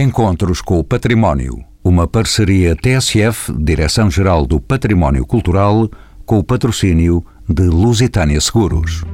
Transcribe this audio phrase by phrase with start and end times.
[0.00, 1.62] Encontros com o Património.
[1.84, 5.90] Uma parceria TSF, Direção-Geral do Património Cultural,
[6.24, 9.04] com o patrocínio de Lusitânia Seguros.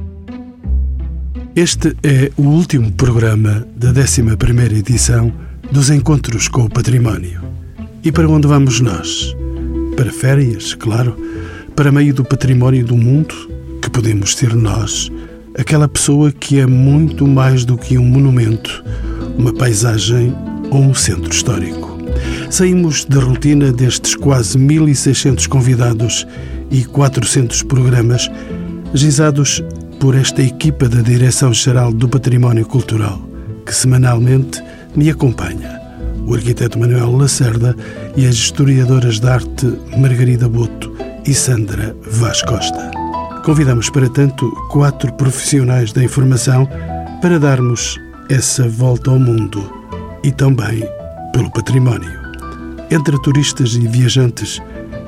[1.53, 5.33] Este é o último programa da 11ª edição
[5.69, 7.41] dos Encontros com o Património.
[8.01, 9.35] E para onde vamos nós?
[9.97, 11.17] Para férias, claro,
[11.75, 13.35] para meio do património do mundo,
[13.81, 15.11] que podemos ser nós,
[15.59, 18.81] aquela pessoa que é muito mais do que um monumento,
[19.37, 20.33] uma paisagem
[20.71, 21.97] ou um centro histórico.
[22.49, 26.25] Saímos da rotina destes quase 1.600 convidados
[26.71, 28.29] e 400 programas
[28.93, 29.63] gizados
[29.99, 33.21] por esta equipa da Direção-Geral do Património Cultural,
[33.65, 34.63] que semanalmente
[34.95, 35.79] me acompanha,
[36.25, 37.75] o arquiteto Manuel Lacerda
[38.15, 39.65] e as historiadoras de arte
[39.97, 40.93] Margarida Boto
[41.25, 42.91] e Sandra Vaz Costa.
[43.43, 46.67] Convidamos para tanto quatro profissionais da informação
[47.21, 47.99] para darmos
[48.29, 49.76] essa volta ao mundo
[50.27, 50.83] e também
[51.31, 52.19] pelo património.
[52.91, 54.61] Entre turistas e viajantes,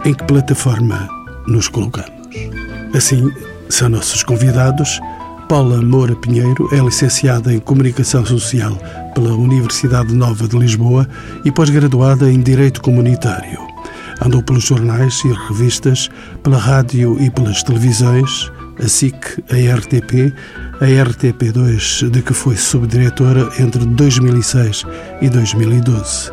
[0.05, 1.09] em que plataforma
[1.45, 2.09] nos colocamos?
[2.95, 3.29] Assim,
[3.67, 4.97] são nossos convidados.
[5.49, 8.77] Paula Moura Pinheiro é licenciada em Comunicação Social
[9.13, 11.05] pela Universidade Nova de Lisboa
[11.43, 13.59] e pós-graduada em Direito Comunitário.
[14.25, 16.09] Andou pelos jornais e revistas,
[16.43, 18.49] pela rádio e pelas televisões,
[18.83, 20.33] a SIC, a RTP,
[20.81, 24.85] a RTP2, de que foi subdiretora entre 2006
[25.21, 26.31] e 2012.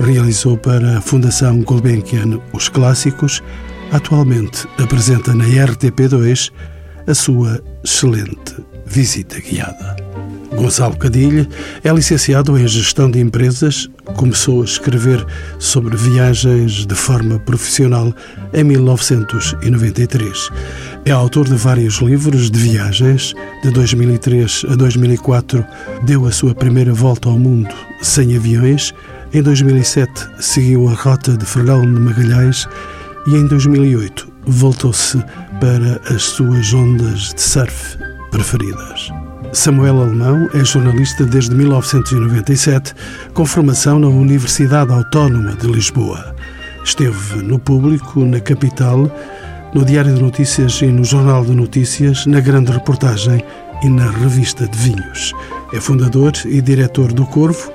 [0.00, 3.42] Realizou para a Fundação Gulbenkian os clássicos.
[3.92, 6.52] Atualmente apresenta na RTP2
[7.06, 10.05] a sua excelente visita guiada.
[10.56, 11.46] Gonçalo Cadilha
[11.84, 15.24] é licenciado em Gestão de Empresas, começou a escrever
[15.58, 18.12] sobre viagens de forma profissional
[18.52, 20.50] em 1993.
[21.04, 23.34] É autor de vários livros de viagens.
[23.62, 25.64] De 2003 a 2004,
[26.04, 28.94] deu a sua primeira volta ao mundo sem aviões.
[29.32, 30.10] Em 2007,
[30.40, 32.66] seguiu a rota de Fernão de Magalhães
[33.26, 35.18] e em 2008 voltou-se
[35.60, 37.98] para as suas ondas de surf
[38.30, 39.10] preferidas.
[39.56, 42.92] Samuel Alemão é jornalista desde 1997,
[43.32, 46.36] com formação na Universidade Autónoma de Lisboa.
[46.84, 49.10] Esteve no público, na capital,
[49.72, 53.42] no Diário de Notícias e no Jornal de Notícias, na Grande Reportagem
[53.82, 55.32] e na Revista de Vinhos.
[55.72, 57.72] É fundador e diretor do Corvo,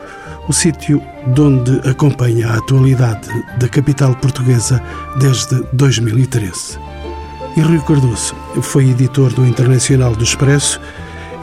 [0.48, 1.02] o sítio
[1.34, 3.28] de onde acompanha a atualidade
[3.58, 4.80] da capital portuguesa
[5.20, 6.78] desde 2013.
[7.58, 10.80] E Rui Cardoso foi editor do Internacional do Expresso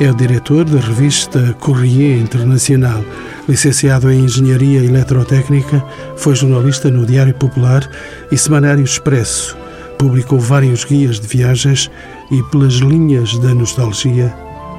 [0.00, 3.04] é diretor da revista Corrier Internacional.
[3.48, 5.84] Licenciado em Engenharia Eletrotécnica,
[6.16, 7.88] foi jornalista no Diário Popular
[8.30, 9.56] e Semanário Expresso.
[9.98, 11.90] Publicou vários guias de viagens
[12.30, 14.32] e pelas linhas da nostalgia,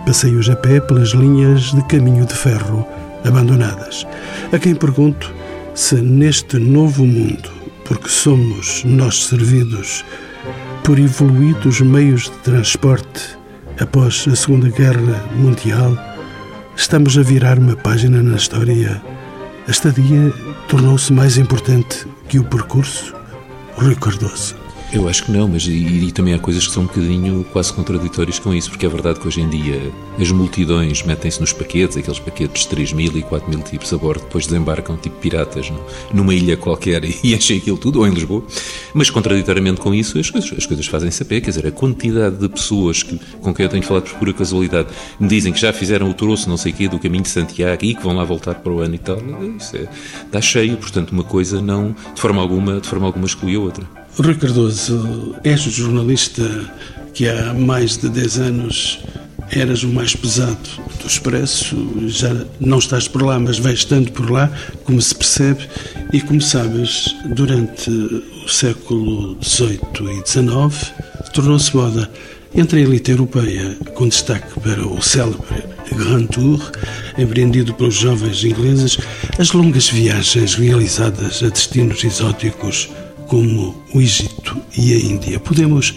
[0.06, 2.88] passeios a pé pelas linhas de caminho de ferro
[3.25, 4.07] abandonadas.
[4.53, 5.34] A quem pergunto
[5.75, 7.50] se neste novo mundo,
[7.84, 10.06] porque somos nós servidos
[10.86, 13.38] por evoluídos meios de transporte,
[13.79, 15.97] após a Segunda Guerra Mundial,
[16.75, 19.01] estamos a virar uma página na história.
[19.67, 20.34] A estadia
[20.67, 23.16] tornou-se mais importante que o percurso?
[23.75, 24.58] Rui Cardoso.
[24.91, 27.72] Eu acho que não, mas e, e, também há coisas que são um bocadinho quase
[27.72, 29.79] contraditórias com isso, porque é verdade que hoje em dia
[30.19, 33.97] as multidões metem-se nos paquetes, aqueles paquetes de 3 mil e 4 mil tipos a
[34.00, 35.79] bordo, depois desembarcam tipo piratas no,
[36.11, 38.44] numa ilha qualquer e, e enchem aquilo tudo, ou em Lisboa.
[38.91, 42.38] Mas contraditoriamente com isso, as coisas, as coisas fazem-se a pé, quer dizer, a quantidade
[42.38, 44.89] de pessoas que, com quem eu tenho falado por pura casualidade
[45.19, 47.85] me dizem que já fizeram o troço, não sei o quê, do caminho de Santiago
[47.85, 49.19] e que vão lá voltar para o ano e tal,
[49.56, 49.88] isso é,
[50.25, 54.00] está cheio, portanto, uma coisa não, de forma alguma, de forma alguma exclui a outra.
[54.17, 56.43] Rui Cardoso, és o jornalista
[57.13, 58.99] que há mais de 10 anos
[59.51, 60.57] eras o mais pesado
[61.01, 61.75] do Expresso,
[62.07, 64.51] já não estás por lá, mas vais estando por lá,
[64.83, 65.67] como se percebe,
[66.13, 69.79] e como sabes, durante o século XVIII
[70.11, 70.91] e XIX,
[71.33, 72.09] tornou-se moda
[72.53, 75.63] entre a elite europeia, com destaque para o célebre
[75.95, 76.71] Grand Tour,
[77.17, 78.97] empreendido pelos jovens ingleses,
[79.37, 82.89] as longas viagens realizadas a destinos exóticos
[83.29, 85.39] como o Egito e a Índia.
[85.39, 85.95] Podemos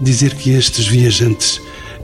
[0.00, 1.60] dizer que estes viajantes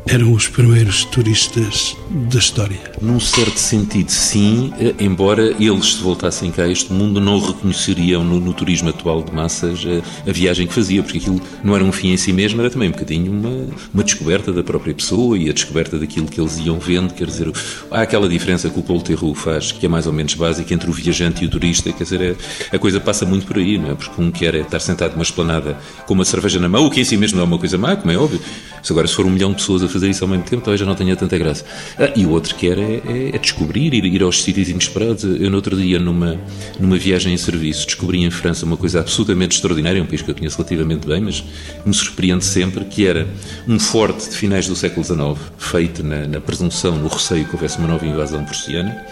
[0.08, 1.96] eram os primeiros turistas
[2.30, 2.78] da história.
[3.02, 8.38] Num certo sentido, sim, embora eles, se voltassem cá a este mundo, não reconheceriam no,
[8.38, 11.90] no turismo atual de massas a, a, viagem que fazia, porque aquilo não era um
[11.90, 15.50] fim em si mesmo, era também um bocadinho uma, uma descoberta da própria pessoa e
[15.50, 17.12] a descoberta daquilo que eles iam vendo.
[17.12, 17.50] Quer dizer,
[17.90, 20.88] há aquela diferença que o Paulo Terru faz, que é mais ou menos básica, entre
[20.88, 22.36] o viajante e o turista, quer dizer, é,
[22.76, 23.94] a coisa passa muito por aí, não é?
[23.96, 25.76] Porque um quer é estar sentado numa esplanada
[26.06, 27.96] com uma cerveja na mão, o que em si mesmo não é uma coisa má,
[27.96, 28.40] como é óbvio.
[28.82, 30.80] Se agora se for um milhão de pessoas a fazer isso ao mesmo tempo, talvez
[30.80, 31.64] já não tenha tanta graça.
[31.98, 35.24] Ah, e o outro que era é, é descobrir, ir, ir aos sítios inesperados.
[35.24, 36.38] Eu, no outro dia, numa,
[36.78, 40.34] numa viagem em serviço, descobri em França uma coisa absolutamente extraordinária, um país que eu
[40.34, 41.44] conheço relativamente bem, mas
[41.84, 43.26] me surpreende sempre, que era
[43.66, 47.78] um forte de finais do século XIX, feito na, na presunção, no receio que houvesse
[47.78, 49.04] uma nova invasão prussiana,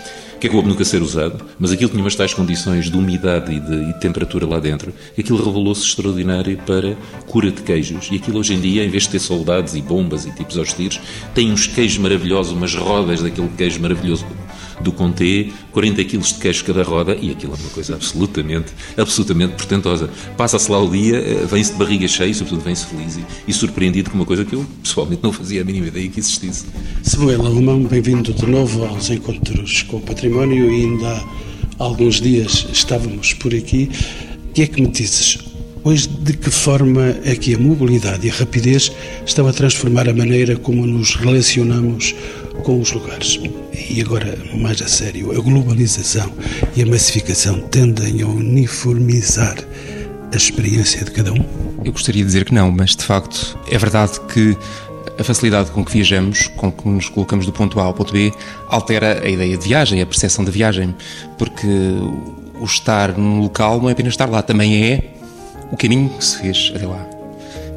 [0.44, 3.58] que acabou por nunca ser usado, mas aquilo tinha umas tais condições de umidade e
[3.58, 6.94] de, e de temperatura lá dentro, que aquilo revelou-se extraordinário para
[7.26, 8.10] cura de queijos.
[8.12, 10.74] E aquilo hoje em dia, em vez de ter soldados e bombas e tipos aos
[10.74, 11.00] tiros,
[11.34, 14.26] tem uns queijos maravilhosos, umas rodas daquele queijo maravilhoso
[14.80, 19.54] do Conté, 40 quilos de queijo cada roda, e aquilo é uma coisa absolutamente, absolutamente
[19.54, 20.10] portentosa.
[20.36, 23.52] Passa-se lá o dia, eh, vem-se de barriga cheia, e sobretudo vem-se feliz e, e,
[23.52, 26.66] surpreendido com uma coisa que eu pessoalmente não fazia a mínima ideia que existisse.
[27.02, 31.24] Samuel Alemão, bem-vindo de novo aos Encontros com o Património e ainda
[31.78, 33.90] há alguns dias estávamos por aqui.
[34.50, 35.38] O que é que me dizes?
[35.86, 38.90] Hoje, de que forma é que a mobilidade e a rapidez
[39.26, 42.14] estão a transformar a maneira como nos relacionamos
[42.62, 43.38] com os lugares?
[43.90, 46.32] E agora, mais a sério, a globalização
[46.76, 49.56] e a massificação tendem a uniformizar
[50.32, 51.44] a experiência de cada um?
[51.84, 54.56] Eu gostaria de dizer que não, mas de facto é verdade que
[55.18, 58.32] a facilidade com que viajamos, com que nos colocamos do ponto A ao ponto B,
[58.68, 60.94] altera a ideia de viagem, a percepção da viagem,
[61.38, 61.66] porque
[62.60, 65.14] o estar num local não é apenas estar lá, também é
[65.70, 67.13] o caminho que se fez até lá.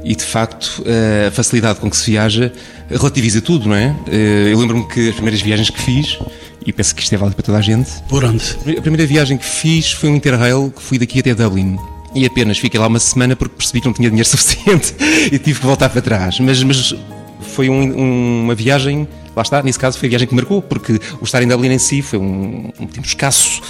[0.03, 0.83] E de facto,
[1.27, 2.51] a facilidade com que se viaja
[2.89, 3.95] relativiza tudo, não é?
[4.07, 6.17] Eh, eu lembro-me que as primeiras viagens que fiz,
[6.65, 7.89] e penso que isto é válido para toda a gente.
[8.09, 8.43] Por onde?
[8.77, 11.77] A primeira viagem que fiz foi um Interrail que fui daqui até Dublin.
[12.15, 14.93] E apenas fiquei lá uma semana porque percebi que não tinha dinheiro suficiente
[15.31, 16.39] e tive que voltar para trás.
[16.39, 16.93] Mas, mas
[17.41, 21.23] foi um, uma viagem lá está, nesse caso foi a viagem que marcou, porque o
[21.23, 23.61] estar em Dublin em si foi um, um tempo escasso.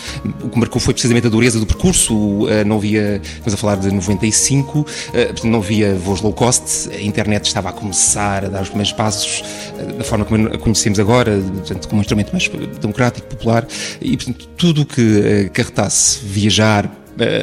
[0.41, 2.15] O que marcou foi precisamente a dureza do percurso.
[2.15, 6.89] Uh, não havia, estamos a falar de 95, uh, portanto não havia voos low cost,
[6.89, 9.43] a internet estava a começar a dar os primeiros passos
[9.77, 12.49] uh, da forma como a conhecemos agora, portanto, como um instrumento mais
[12.79, 13.67] democrático, popular,
[14.01, 16.89] e portanto tudo o que acarretasse viajar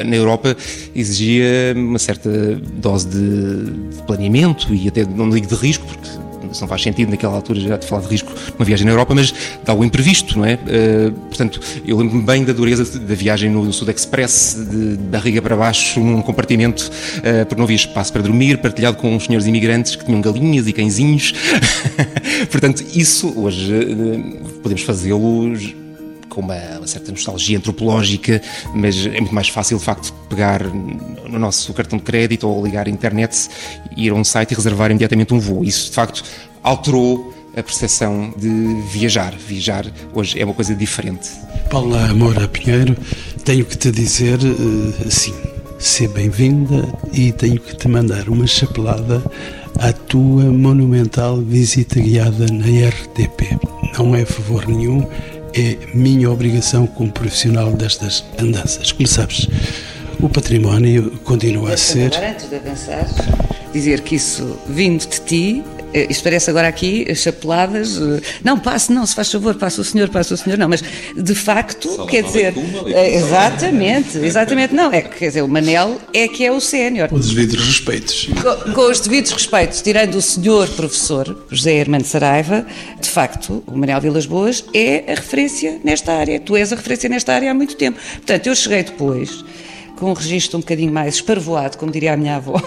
[0.05, 0.55] na Europa
[0.95, 2.29] exigia uma certa
[2.75, 6.24] dose de planeamento e até não digo de risco, porque
[6.55, 9.13] isso não faz sentido naquela altura já te falar de risco numa viagem na Europa,
[9.13, 9.35] mas de
[9.67, 10.55] algo imprevisto, não é?
[10.55, 15.55] Uh, portanto, eu lembro-me bem da dureza da viagem no Sud Express, de barriga para
[15.55, 19.95] baixo, num compartimento, uh, porque não havia espaço para dormir, partilhado com uns senhores imigrantes
[19.95, 21.33] que tinham galinhas e cãezinhos.
[22.49, 25.55] portanto, isso hoje uh, podemos fazê-lo
[26.35, 28.41] com uma, uma, certa nostalgia antropológica,
[28.73, 32.87] mas é muito mais fácil, de facto, pegar no nosso cartão de crédito ou ligar
[32.87, 33.47] à internet,
[33.95, 35.63] ir a um site e reservar imediatamente um voo.
[35.63, 36.23] Isso, de facto,
[36.61, 38.49] alterou a percepção de
[38.91, 39.33] viajar.
[39.33, 41.29] Viajar hoje é uma coisa diferente.
[41.69, 42.97] Paula Moura Pinheiro,
[43.45, 45.33] tenho que te dizer eh, assim,
[45.79, 49.23] ser bem-vinda e tenho que te mandar uma chapelada
[49.79, 53.57] à tua monumental visita guiada na RTP.
[53.97, 55.07] Não é favor nenhum,
[55.55, 58.91] é minha obrigação como profissional destas andanças.
[58.91, 59.47] Como sabes,
[60.19, 62.13] o património continua a ser.
[62.13, 63.07] Agora, antes de avançar,
[63.71, 65.63] dizer que isso vindo de ti
[66.09, 67.97] isto parece agora aqui chapeladas.
[67.97, 70.83] Eh, não, passe, não, se faz favor, passe o senhor, passe o senhor, não, mas
[71.15, 72.53] de facto, quer dizer.
[73.13, 77.09] Exatamente, exatamente, não, é que quer dizer, o Manel é que é o sénior.
[77.09, 78.29] Com os devidos respeitos.
[78.41, 82.65] Com, com, os devidos respeitos, tirando o senhor professor, José Hermano Saraiva,
[82.99, 86.39] de facto, o Manel Vilas Boas é a referência nesta área.
[86.39, 87.99] Tu és a referência nesta área há muito tempo.
[88.17, 89.43] Portanto, eu cheguei depois
[89.95, 92.61] com um registro um bocadinho mais esparvoado, como diria a minha avó,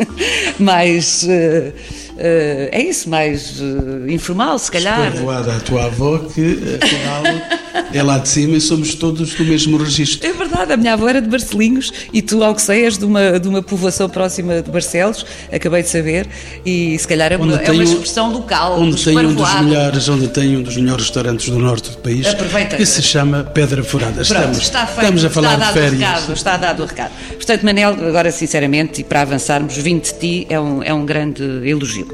[0.58, 1.22] mais.
[1.22, 5.12] Uh, é isso, mais uh, informal, se calhar.
[5.56, 7.22] A tua avó, que afinal
[7.92, 10.26] é lá de cima e somos todos do mesmo registro.
[10.26, 13.04] É verdade, a minha avó era de Barcelinhos e tu, ao que sei, és de
[13.04, 16.26] uma, de uma povoação próxima de Barcelos, acabei de saber,
[16.64, 18.80] e se calhar é uma, é uma expressão local.
[18.80, 22.26] Onde tem, um dos melhores, onde tem um dos melhores restaurantes do norte do país,
[22.26, 22.76] Aproveita.
[22.76, 24.24] que se chama Pedra Furada.
[24.24, 26.00] Pronto, estamos, está feito, estamos a falar está de férias.
[26.00, 27.12] Recado, está dado o recado.
[27.34, 31.42] Portanto, Manel, agora sinceramente, e para avançarmos, vindo de ti é um, é um grande
[31.64, 32.08] elogio.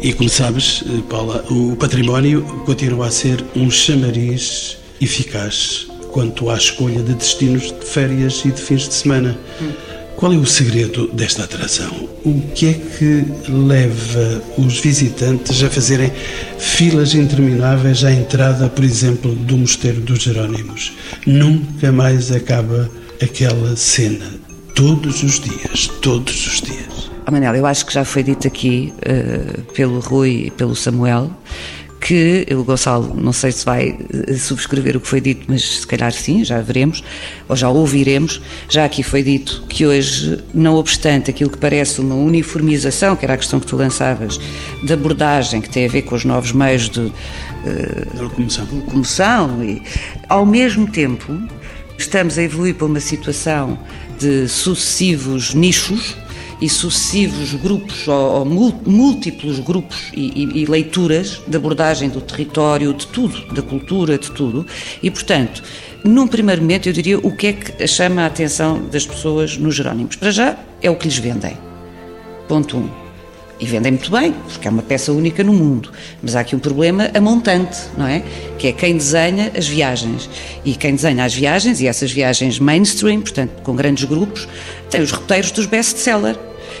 [0.00, 7.02] E como sabes, Paula, o património continua a ser um chamariz eficaz quanto à escolha
[7.02, 9.38] de destinos de férias e de fins de semana.
[10.16, 12.08] Qual é o segredo desta atração?
[12.24, 16.10] O que é que leva os visitantes a fazerem
[16.58, 20.94] filas intermináveis à entrada, por exemplo, do Mosteiro dos Jerónimos?
[21.26, 22.90] Nunca mais acaba
[23.22, 24.24] aquela cena.
[24.74, 27.10] Todos os dias, todos os dias.
[27.28, 31.30] Oh, Manel, eu acho que já foi dito aqui uh, pelo Rui e pelo Samuel
[32.06, 33.98] que o Gonçalo, não sei se vai
[34.28, 37.02] eh, subscrever o que foi dito, mas se calhar sim, já veremos,
[37.48, 38.40] ou já ouviremos.
[38.68, 43.34] Já aqui foi dito que hoje, não obstante aquilo que parece uma uniformização, que era
[43.34, 44.38] a questão que tu lançavas,
[44.84, 47.12] de abordagem que tem a ver com os novos meios de, uh,
[48.14, 48.68] de locomoção.
[48.70, 49.82] locomoção e,
[50.28, 51.36] ao mesmo tempo,
[51.98, 53.76] estamos a evoluir para uma situação
[54.16, 56.16] de sucessivos nichos
[56.60, 62.92] e sucessivos grupos ou, ou múltiplos grupos e, e, e, leituras de abordagem do território,
[62.94, 64.66] de tudo, da cultura, de tudo.
[65.02, 65.62] E, portanto,
[66.02, 69.74] num primeiro momento, eu diria o que é que chama a atenção das pessoas nos
[69.74, 70.16] Jerónimos.
[70.16, 71.56] Para já, é o que lhes vendem.
[72.48, 72.80] Ponto 1.
[72.80, 73.05] Um.
[73.58, 75.90] E vendem muito bem, porque é uma peça única no mundo.
[76.22, 78.22] Mas há aqui um problema a montante, não é?
[78.58, 80.28] Que é quem desenha as viagens.
[80.62, 84.46] E quem desenha as viagens, e essas viagens mainstream, portanto, com grandes grupos,
[84.90, 86.38] tem os roteiros dos best-seller.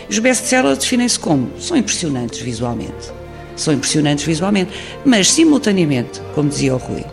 [0.08, 1.50] Os best-sellers definem-se como?
[1.58, 3.10] São impressionantes visualmente.
[3.56, 4.70] São impressionantes visualmente.
[5.02, 7.04] Mas, simultaneamente, como dizia o Rui,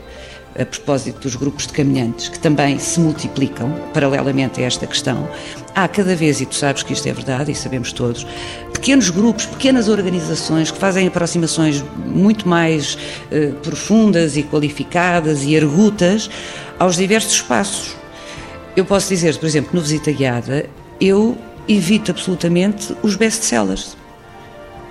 [0.59, 5.27] a propósito dos grupos de caminhantes, que também se multiplicam, paralelamente a esta questão,
[5.73, 8.25] há cada vez, e tu sabes que isto é verdade, e sabemos todos,
[8.73, 12.97] pequenos grupos, pequenas organizações que fazem aproximações muito mais
[13.31, 16.29] eh, profundas e qualificadas e argutas
[16.77, 17.95] aos diversos espaços.
[18.75, 20.65] Eu posso dizer, por exemplo, no Visita Guiada,
[20.99, 23.95] eu evito absolutamente os best-sellers.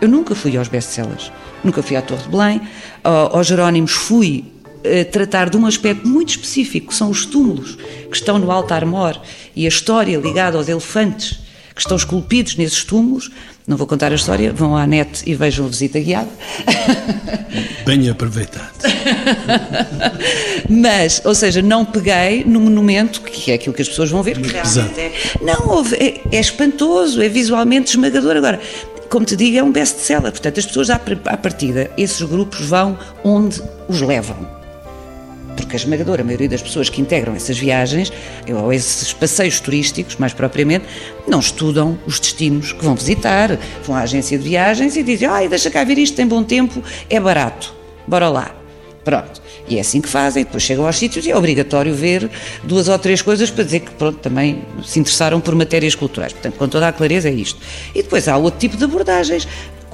[0.00, 1.30] Eu nunca fui aos best-sellers.
[1.62, 2.60] Nunca fui à Torre de Belém,
[3.04, 4.51] aos Jerónimos fui
[5.10, 7.76] tratar de um aspecto muito específico, que são os túmulos
[8.10, 9.20] que estão no altar mor
[9.54, 11.42] e a história ligada aos elefantes
[11.74, 13.30] que estão esculpidos nesses túmulos.
[13.66, 16.28] Não vou contar a história, vão à net e vejam a visita guiada.
[17.86, 18.72] Bem aproveitado.
[20.68, 24.40] Mas, ou seja, não peguei no monumento, que é aquilo que as pessoas vão ver,
[24.40, 25.12] que realmente é.
[25.40, 28.36] Não, é, é espantoso, é visualmente esmagador.
[28.36, 28.60] Agora,
[29.08, 30.32] como te digo, é um best-seller.
[30.32, 34.61] Portanto, as pessoas, à partida, esses grupos vão onde os levam
[35.62, 38.12] porque a esmagadora maioria das pessoas que integram essas viagens,
[38.48, 40.84] ou esses passeios turísticos, mais propriamente,
[41.26, 45.48] não estudam os destinos que vão visitar, vão à agência de viagens e dizem, ai,
[45.48, 47.74] deixa cá ver isto, tem bom tempo, é barato,
[48.06, 48.54] bora lá.
[49.04, 49.42] Pronto.
[49.68, 52.30] E é assim que fazem, depois chegam aos sítios e é obrigatório ver
[52.62, 56.32] duas ou três coisas para dizer que pronto, também se interessaram por matérias culturais.
[56.32, 57.58] Portanto, com toda a clareza é isto.
[57.94, 59.46] E depois há outro tipo de abordagens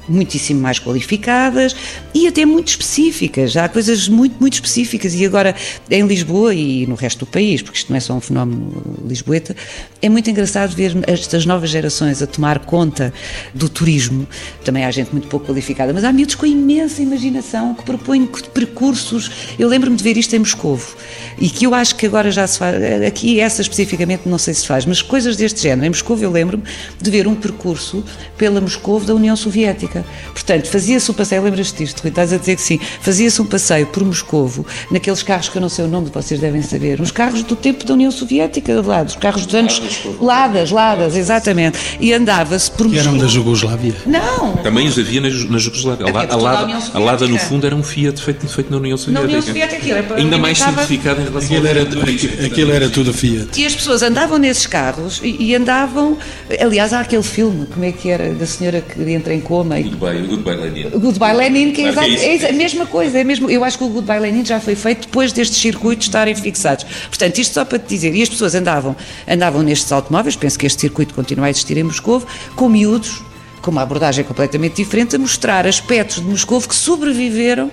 [0.08, 1.74] muitíssimo mais qualificadas
[2.14, 3.56] e até muito específicas.
[3.56, 5.14] Há coisas muito, muito específicas.
[5.14, 5.54] E agora,
[5.90, 9.54] em Lisboa e no resto do país, porque isto não é só um fenómeno lisboeta,
[10.00, 13.12] é muito engraçado ver estas novas gerações a tomar conta
[13.54, 14.26] do turismo.
[14.64, 19.30] Também há gente muito pouco qualificada, mas há miúdos com imensa imaginação que propõem percursos.
[19.58, 20.96] Eu lembro-me de ver isto em Moscovo
[21.38, 22.76] e que eu acho que agora já se faz.
[23.06, 25.86] Aqui, essa especificamente, não sei se faz, mas coisas deste género.
[25.86, 26.64] Em Moscovo, eu lembro-me
[27.00, 28.04] de ver um percurso
[28.36, 29.97] pela Moscovo da União Soviética.
[30.32, 32.10] Portanto, fazia-se um passeio, lembras-te disto, Rui?
[32.10, 32.80] Estás a dizer que sim.
[33.00, 36.62] Fazia-se um passeio por Moscovo, naqueles carros que eu não sei o nome, vocês devem
[36.62, 39.82] saber, os carros do tempo da União Soviética, lá, os carros dos anos.
[40.20, 41.78] Ladas, Ladas, exatamente.
[42.00, 43.08] E andava-se por Moscovo.
[43.08, 43.94] eram da Jugoslávia?
[44.06, 44.56] Não.
[44.56, 46.06] Também os havia na, na Jugoslávia.
[46.06, 49.20] A, a, Lada, a Lada, no fundo, era um Fiat feito, feito na União Soviética.
[49.20, 52.90] Na União Soviética, era para Ainda mais simplificado em relação aquilo era, aquilo, aquilo era
[52.90, 53.60] tudo Fiat.
[53.60, 56.16] E as pessoas andavam nesses carros e, e, andavam.
[56.60, 59.87] Aliás, há aquele filme, como é que era, da senhora que entra em coma e
[59.90, 60.90] Goodbye, Goodbye Lenin.
[60.90, 63.18] Goodbye Lenin, que é, exato, é, a mesma coisa.
[63.18, 66.34] É mesmo, eu acho que o Goodbye Lenin já foi feito depois destes circuitos estarem
[66.34, 66.84] fixados.
[67.08, 70.66] Portanto, isto só para te dizer, e as pessoas andavam, andavam nestes automóveis, penso que
[70.66, 72.22] este circuito continua a existir em Moscou,
[72.54, 73.22] com miúdos,
[73.60, 77.70] com uma abordagem completamente diferente, a mostrar aspectos de Moscou que sobreviveram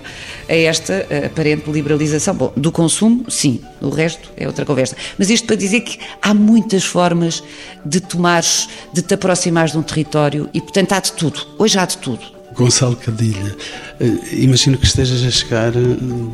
[0.48, 2.34] a esta eh, aparente liberalização.
[2.34, 4.96] Bom, do consumo, sim, o resto é outra conversa.
[5.18, 7.42] Mas isto para dizer que há muitas formas
[7.84, 11.46] de tomares, de te aproximares de um território e, portanto, há de tudo.
[11.58, 12.35] Hoje há de tudo.
[12.56, 13.54] Gonçalo Cadilha,
[14.00, 15.80] eh, imagino que estejas a chegar eh,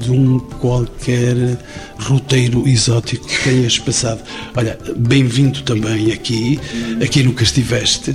[0.00, 1.34] de um qualquer
[1.98, 4.22] roteiro exótico que tenhas passado.
[4.56, 6.60] Olha, bem-vindo também aqui,
[7.02, 8.14] aqui nunca estiveste,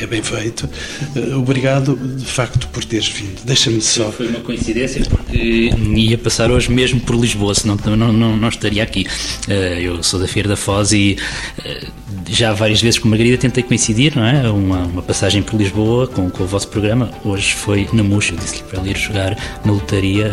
[0.00, 0.68] é bem feito.
[1.14, 3.42] Eh, obrigado, de facto, por teres vindo.
[3.44, 4.10] Deixa-me só.
[4.12, 8.82] Foi uma coincidência porque ia passar hoje mesmo por Lisboa, senão não, não, não estaria
[8.82, 9.06] aqui.
[9.48, 11.16] Eh, eu sou da Feira da Foz e
[11.64, 11.86] eh,
[12.28, 14.50] já várias vezes com Margarida tentei coincidir, não é?
[14.50, 17.10] Uma, uma passagem por Lisboa com, com o vosso programa.
[17.26, 20.30] Hoje foi na eu disse-lhe para ela ir jogar na lotaria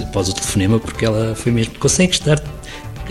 [0.00, 1.74] após o telefonema, porque ela foi mesmo.
[1.74, 2.40] Consegue estar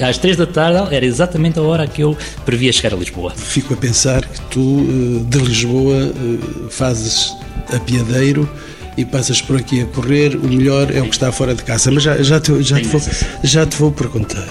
[0.01, 3.33] às três da tarde era exatamente a hora que eu previa chegar a Lisboa.
[3.35, 7.35] Fico a pensar que tu, eh, de Lisboa, eh, fazes
[7.73, 8.49] a Piadeiro
[8.95, 11.91] e passas por aqui a correr, o melhor é o que está fora de casa.
[11.91, 13.01] Mas já, já, te, já, te, vou,
[13.43, 14.47] já te vou perguntar.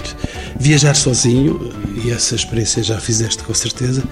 [0.60, 1.72] Viajar sozinho,
[2.04, 4.04] e essa experiência já fizeste com certeza,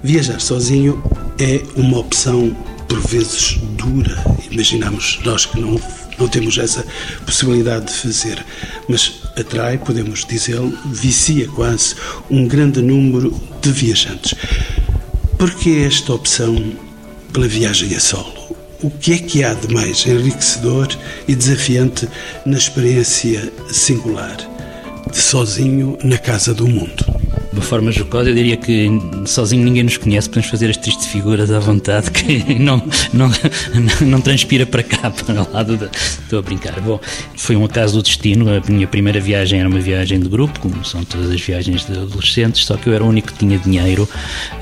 [0.00, 1.02] viajar sozinho
[1.40, 2.54] é uma opção
[2.88, 4.24] por vezes dura.
[4.50, 5.78] Imaginamos nós que não
[6.18, 6.84] não temos essa
[7.24, 8.44] possibilidade de fazer.
[8.88, 11.94] Mas atrai, podemos dizê-lo, vicia quase
[12.30, 14.34] um grande número de viajantes.
[15.38, 16.72] Por que esta opção
[17.32, 18.34] pela viagem a solo?
[18.82, 20.88] O que é que há de mais enriquecedor
[21.26, 22.08] e desafiante
[22.44, 24.36] na experiência singular
[25.10, 27.15] de sozinho na casa do mundo?
[27.56, 28.88] Uma forma jocosa, eu diria que
[29.24, 32.82] sozinho ninguém nos conhece, podemos fazer as tristes figuras à vontade que não,
[33.14, 33.30] não,
[34.02, 35.86] não transpira para cá, para o lado da.
[35.86, 36.78] Estou a brincar.
[36.80, 37.00] Bom,
[37.34, 38.46] foi um acaso do destino.
[38.50, 41.92] A minha primeira viagem era uma viagem de grupo, como são todas as viagens de
[41.92, 44.06] adolescentes, só que eu era o único que tinha dinheiro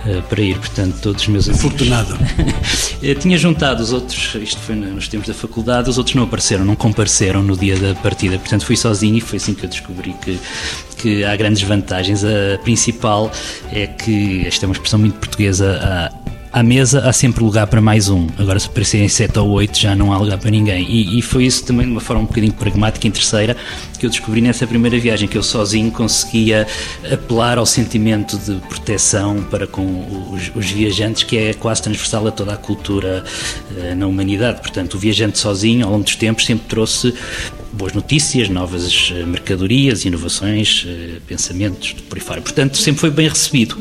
[0.07, 1.65] uh, para ir, portanto, todos os meus amigos.
[1.65, 2.17] Afortunado.
[3.21, 6.77] tinha juntado os outros, isto foi nos tempos da faculdade, os outros não apareceram, não
[6.77, 10.39] compareceram no dia da partida, portanto, fui sozinho e foi assim que eu descobri que
[11.05, 12.25] que há grandes vantagens.
[12.25, 13.31] A principal
[13.71, 16.11] é que, esta é uma expressão muito portuguesa,
[16.51, 18.27] à mesa há sempre lugar para mais um.
[18.39, 20.87] Agora, se aparecerem sete ou oito, já não há lugar para ninguém.
[20.89, 23.55] E, e, foi isso também de uma forma um bocadinho pragmática, em terceira,
[23.99, 26.67] que eu descobri nessa primeira viagem, que eu sozinho conseguia
[27.13, 32.31] apelar ao sentimento de proteção para com os, os viajantes, que é quase transversal a
[32.31, 33.23] toda a cultura
[33.73, 34.63] uh, na humanidade.
[34.63, 37.13] Portanto, o viajante sozinho, ao longo dos tempos, sempre trouxe
[37.75, 42.41] boas notícias, novas eh, mercadorias, inovações, eh, pensamentos, por aí fora.
[42.41, 43.77] Portanto, sempre foi bem recebido.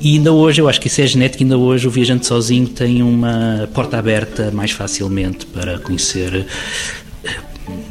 [0.00, 3.02] E ainda hoje, eu acho que isso é genético, ainda hoje o viajante sozinho tem
[3.02, 6.46] uma porta aberta mais facilmente para conhecer
[7.24, 7.30] eh,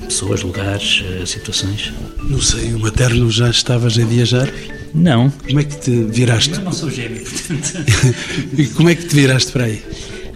[0.06, 1.94] pessoas, lugares, situações.
[2.24, 4.51] No seio materno já estavas a viajar?
[4.94, 5.30] Não.
[5.30, 6.54] Como é que te viraste?
[6.54, 7.86] Eu não sou gêmeo, portanto.
[8.58, 9.82] e como é que te viraste para aí?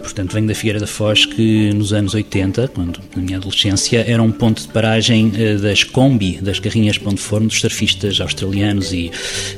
[0.02, 4.22] Portanto, venho da Figueira da Foz, que nos anos 80, quando na minha adolescência, era
[4.22, 8.92] um ponto de paragem eh, das Kombi, das carrinhas pão de forno dos surfistas australianos
[8.92, 9.10] e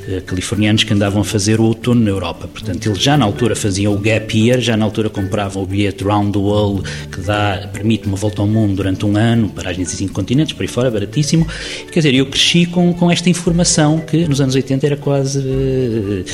[0.07, 2.47] uh, californianos que andavam a fazer o outono na Europa.
[2.47, 6.03] Portanto, eles já na altura faziam o gap year, já na altura compravam o bilhete
[6.03, 9.97] Round the World, que dá, permite uma volta ao mundo durante um ano, paragens em
[9.97, 11.47] cinco continentes, por aí fora, baratíssimo.
[11.91, 16.25] Quer dizer, eu cresci com, com esta informação que nos anos 80 era quase uh,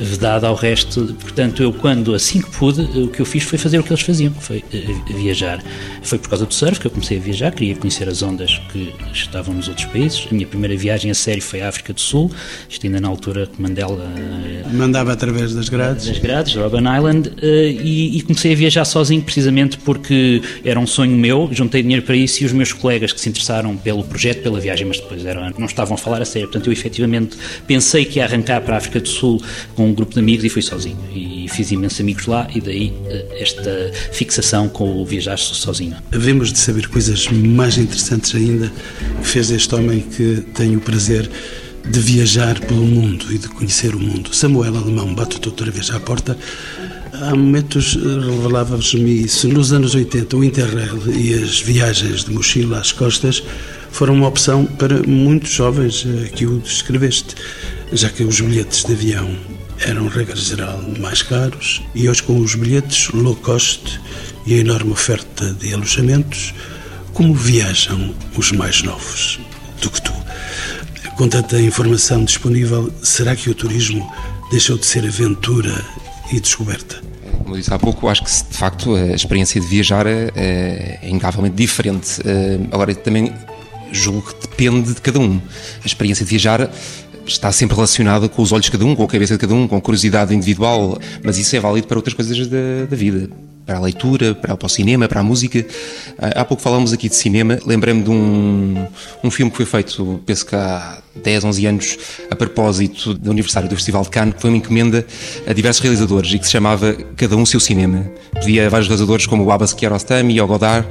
[0.00, 1.16] vedada ao resto.
[1.20, 4.02] Portanto, eu quando, assim que pude, o que eu fiz foi fazer o que eles
[4.02, 5.62] faziam, foi uh, viajar.
[6.02, 8.94] Foi por causa do surf que eu comecei a viajar, queria conhecer as ondas que
[9.12, 10.26] estavam nos outros países.
[10.30, 12.30] A minha primeira viagem a sério foi à África do Sul,
[12.68, 14.04] isto ainda na altura que Mandela...
[14.04, 16.06] Uh, Mandava através das grades.
[16.06, 21.16] Das grades, Robben Island, e, e, comecei a viajar sozinho precisamente porque era um sonho
[21.16, 24.60] meu, juntei dinheiro para isso e os meus colegas que se interessaram pelo projeto, pela
[24.60, 26.48] viagem, mas depois eram, não estavam a falar a sério.
[26.48, 29.42] Portanto, eu efetivamente pensei que ia arrancar para a África do Sul
[29.74, 30.98] com um grupo de amigos e fui sozinho.
[31.14, 32.92] E fiz imensos amigos lá e daí
[33.38, 35.96] esta fixação com o viajar sozinho.
[36.12, 38.70] Havemos de saber coisas mais interessantes ainda
[39.20, 41.30] que fez este homem que tem o prazer
[41.88, 44.34] de viajar pelo mundo e de conhecer o mundo.
[44.34, 46.36] Samuel Alemão bate outra vez à porta.
[47.12, 49.48] Há momentos revelava-me isso.
[49.48, 53.42] Nos anos 80, o Interrail e as viagens de mochila às costas
[53.90, 57.34] foram uma opção para muitos jovens eh, que o descreveste,
[57.92, 59.34] já que os bilhetes de avião
[59.86, 64.00] eram, regra geral, mais caros e hoje, com os bilhetes low cost
[64.46, 66.54] e a enorme oferta de alojamentos,
[67.12, 69.38] como viajam os mais novos
[69.80, 70.12] do que tu?
[71.16, 74.08] Com tanta informação disponível, será que o turismo
[74.50, 75.84] deixou de ser aventura
[76.32, 77.00] e descoberta?
[77.38, 81.08] Como eu disse há pouco, acho que de facto a experiência de viajar é, é
[81.08, 82.20] incomparavelmente diferente.
[82.24, 83.32] Eh, agora, também
[83.92, 85.40] julgo que depende de cada um.
[85.82, 86.70] A experiência de viajar
[87.28, 89.68] está sempre relacionada com os olhos de cada um, com a cabeça de cada um,
[89.68, 93.28] com a curiosidade individual, mas isso é válido para outras coisas da, da vida.
[93.66, 95.64] Para a leitura, para, para, o cinema, para a música.
[96.18, 98.86] Há pouco falámos aqui de cinema, lembrei-me de um,
[99.22, 101.98] um filme que foi feito, penso que há 10, 11 anos,
[102.30, 105.06] a propósito do aniversário do Festival de Cannes, que foi uma encomenda
[105.46, 108.10] a diversos realizadores e que se chamava Cada Um Seu Cinema.
[108.32, 110.88] Pedia vários realizadores como o Abbas Kiarostami e o Godard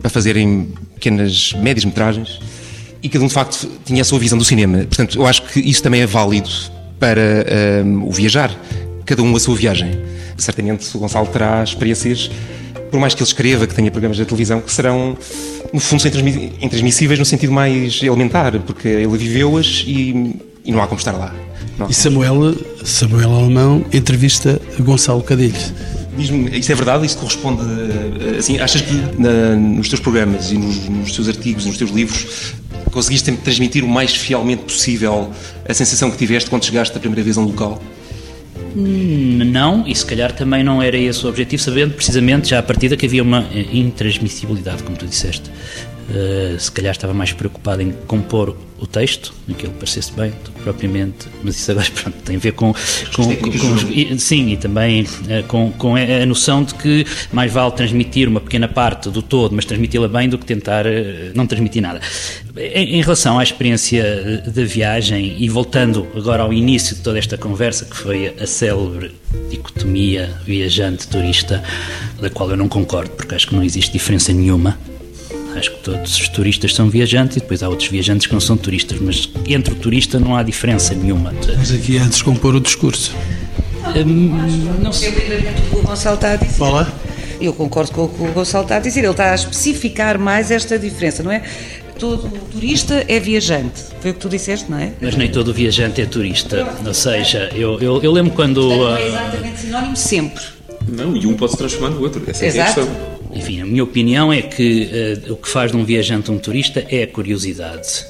[0.00, 2.38] para fazerem pequenas médias metragens
[3.02, 4.78] e cada um de facto tinha a sua visão do cinema.
[4.78, 6.50] Portanto, eu acho que isso também é válido
[6.98, 7.46] para
[7.84, 8.50] um, o viajar,
[9.04, 9.90] cada um a sua viagem.
[10.36, 12.30] Certamente o Gonçalo terá experiências,
[12.90, 15.16] por mais que ele escreva, que tenha programas de televisão, que serão,
[15.72, 16.02] no fundo,
[16.60, 21.34] intransmissíveis no sentido mais elementar, porque ele viveu-as e, e, não há como estar lá.
[21.78, 21.88] Não.
[21.88, 22.54] E Samuel,
[22.84, 25.54] Samuel Alemão entrevista Gonçalo Cadilho.
[26.16, 27.06] Diz-me, isso é verdade?
[27.06, 27.62] Isso corresponde.
[28.38, 32.54] Assim, achas que na, nos teus programas e nos, nos teus artigos, nos teus livros,
[32.90, 35.30] conseguiste transmitir o mais fielmente possível
[35.68, 37.82] a sensação que tiveste quando chegaste a primeira vez a um local?
[38.76, 42.62] Hum, não, e se calhar também não era esse o objetivo, sabendo precisamente já a
[42.62, 45.50] partida que havia uma intransmissibilidade, como tu disseste.
[46.08, 50.32] Uh, se calhar estava mais preocupado em compor o texto, em que ele parecesse bem,
[50.62, 52.72] propriamente, mas isso agora pronto, tem a ver com,
[53.14, 57.52] com, com, com e, sim, e também uh, com, com a noção de que mais
[57.52, 60.90] vale transmitir uma pequena parte do todo, mas transmiti-la bem, do que tentar uh,
[61.34, 62.00] não transmitir nada.
[62.56, 67.36] Em, em, relação à experiência da viagem, e voltando agora ao início de toda esta
[67.36, 69.12] conversa, que foi a célebre
[69.50, 71.62] dicotomia viajante-turista,
[72.20, 74.78] da qual eu não concordo, porque acho que não existe diferença nenhuma
[75.56, 78.56] Acho que todos os turistas são viajantes e depois há outros viajantes que não são
[78.56, 81.32] turistas, mas entre o turista não há diferença nenhuma.
[81.56, 83.14] Mas aqui é a descompor o discurso.
[83.96, 86.58] Hum, não sei o que o Gonçalo está a dizer.
[86.58, 86.92] Fala.
[87.40, 89.00] Eu concordo com o que o Gonçalo está a dizer.
[89.00, 91.42] Ele está a especificar mais esta diferença, não é?
[91.98, 93.82] todo turista é viajante.
[94.00, 94.92] Foi o que tu disseste, não é?
[95.00, 96.66] Mas nem todo viajante é turista.
[96.84, 98.68] Ou seja, eu, eu, eu lembro quando.
[98.68, 100.44] Não é exatamente sinónimo sempre.
[100.86, 102.22] Não, e um pode se transformar no outro.
[102.26, 102.80] Essa Exato.
[102.80, 103.15] é a questão.
[103.36, 104.90] Enfim, a minha opinião é que
[105.28, 108.06] uh, o que faz de um viajante um turista é a curiosidade.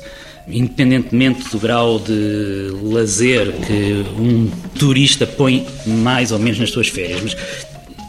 [0.48, 7.20] Independentemente do grau de lazer que um turista põe mais ou menos nas suas férias,
[7.20, 7.36] mas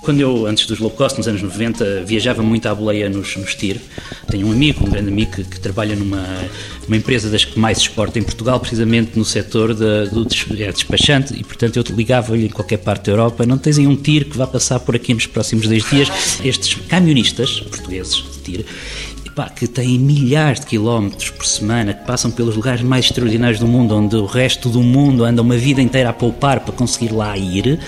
[0.08, 3.54] quando eu, antes dos low cost, nos anos 90, viajava muito à boleia nos, nos
[3.54, 3.76] TIR,
[4.32, 6.26] tenho um amigo, um grande amigo, que, que trabalha numa
[6.88, 10.26] uma empresa das que mais exporta em Portugal, precisamente no setor de, do
[10.58, 13.98] é despachante, e portanto eu ligava-lhe em qualquer parte da Europa, não tens aí um
[13.98, 16.10] TIR que vá passar por aqui nos próximos 10 dias?
[16.41, 18.65] Estes camionistas portugueses de TIR
[19.56, 23.96] que têm milhares de quilómetros por semana, que passam pelos lugares mais extraordinários do mundo,
[23.96, 27.80] onde o resto do mundo anda uma vida inteira a poupar para conseguir lá ir,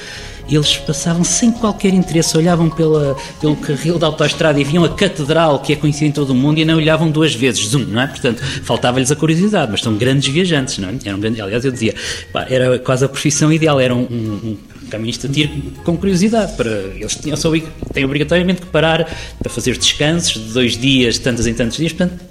[0.55, 5.59] eles passavam sem qualquer interesse, olhavam pela, pelo carril da autoestrada e viam a catedral
[5.59, 8.07] que é conhecida em todo o mundo e não olhavam duas vezes, zoom, não é?
[8.07, 10.93] Portanto, faltava-lhes a curiosidade, mas são grandes viajantes, não é?
[11.05, 11.95] Eram grandes, aliás, eu dizia,
[12.31, 14.57] pá, era quase a profissão ideal, eram um, um
[14.89, 16.53] caminhista de tiro com curiosidade.
[16.53, 17.51] Para, eles tinham só,
[17.93, 19.07] têm obrigatoriamente que parar
[19.37, 22.28] para fazer descansos de dois dias, tantos em tantos dias, portanto,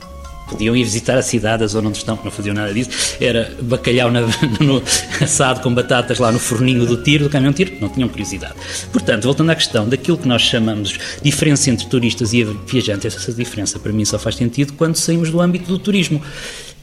[0.48, 4.10] podiam ir visitar a cidade, a zona onde estão, não faziam nada disso, era bacalhau
[4.10, 4.22] na,
[4.60, 4.82] no,
[5.20, 8.54] assado com batatas lá no forninho do tiro, do caminhão tiro, não tinham curiosidade.
[8.92, 13.78] Portanto, voltando à questão daquilo que nós chamamos diferença entre turistas e viajantes, essa diferença
[13.78, 16.22] para mim só faz sentido quando saímos do âmbito do turismo.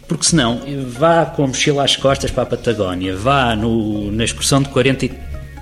[0.08, 4.62] Porque senão, vá com a mochila às costas para a Patagónia, vá no, na excursão
[4.62, 5.10] de 40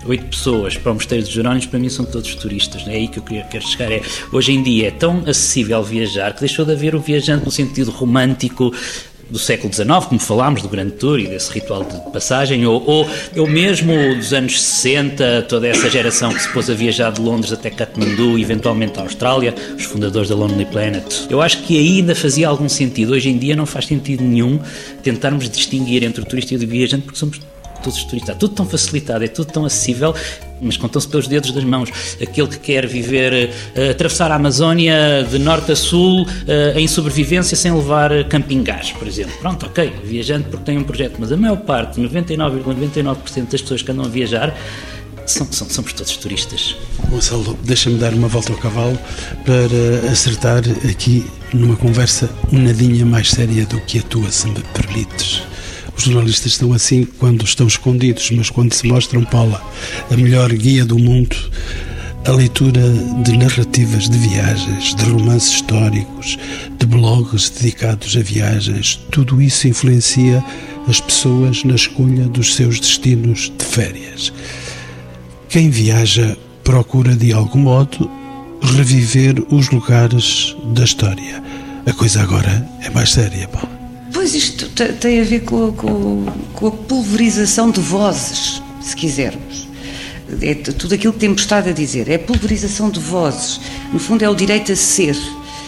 [0.05, 2.87] oito pessoas para o Mosteiro dos Jerónimos, para mim são todos turistas.
[2.87, 3.91] É aí que eu quero chegar.
[3.91, 7.51] É, hoje em dia é tão acessível viajar que deixou de haver o viajante no
[7.51, 8.73] sentido romântico
[9.29, 13.09] do século XIX, como falámos, do Grande Tour e desse ritual de passagem, ou, ou,
[13.37, 17.51] ou mesmo dos anos 60, toda essa geração que se pôs a viajar de Londres
[17.51, 21.25] até Katmandu, eventualmente à Austrália, os fundadores da Lonely Planet.
[21.29, 23.13] Eu acho que ainda fazia algum sentido.
[23.13, 24.59] Hoje em dia não faz sentido nenhum
[25.01, 27.39] tentarmos distinguir entre o turista e o viajante, porque somos
[27.83, 28.29] todos os turistas.
[28.29, 30.15] Está tudo tão facilitado, é tudo tão acessível,
[30.61, 31.89] mas contam-se pelos dedos das mãos.
[32.21, 37.55] Aquele que quer viver, uh, atravessar a Amazónia de norte a sul uh, em sobrevivência
[37.55, 39.33] sem levar camping gás, por exemplo.
[39.39, 43.81] Pronto, ok, viajante porque tem um projeto, mas a maior parte, 99,99% ,99 das pessoas
[43.81, 44.55] que andam a viajar,
[45.25, 46.75] são, são, somos todos turistas.
[47.09, 48.97] Gonçalo, deixa-me dar uma volta ao cavalo
[49.45, 54.61] para acertar aqui numa conversa um nadinha mais séria do que a tua, se me
[54.73, 55.43] permites.
[55.95, 59.61] Os jornalistas estão assim quando estão escondidos, mas quando se mostram, Paula,
[60.11, 61.35] a melhor guia do mundo,
[62.25, 62.81] a leitura
[63.23, 66.37] de narrativas de viagens, de romances históricos,
[66.79, 70.43] de blogs dedicados a viagens, tudo isso influencia
[70.87, 74.33] as pessoas na escolha dos seus destinos de férias.
[75.49, 78.09] Quem viaja procura de algum modo
[78.61, 81.43] reviver os lugares da história.
[81.85, 83.82] A coisa agora é mais séria, Paula.
[84.23, 84.69] Pois isto
[85.01, 89.67] tem a ver com, com, com a pulverização de vozes, se quisermos.
[90.41, 92.07] É tudo aquilo que temos estado a dizer.
[92.07, 93.59] É a pulverização de vozes.
[93.91, 95.13] No fundo, é o direito a ser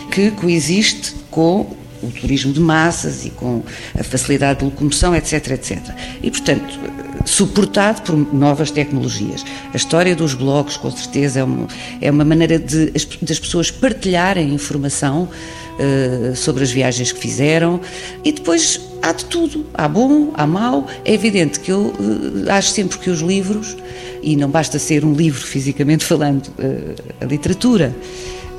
[0.09, 3.61] que coexiste com o turismo de massas e com
[3.93, 5.77] a facilidade de locomoção, etc, etc.
[6.23, 6.79] E, portanto,
[7.25, 9.43] suportado por novas tecnologias.
[9.73, 11.67] A história dos blogs, com certeza, é uma,
[11.99, 12.89] é uma maneira de,
[13.21, 15.27] das pessoas partilharem informação
[15.79, 17.79] uh, sobre as viagens que fizeram
[18.23, 19.65] e depois há de tudo.
[19.73, 20.87] Há bom, há mau.
[21.03, 23.75] É evidente que eu uh, acho sempre que os livros,
[24.21, 27.95] e não basta ser um livro fisicamente falando, uh, a literatura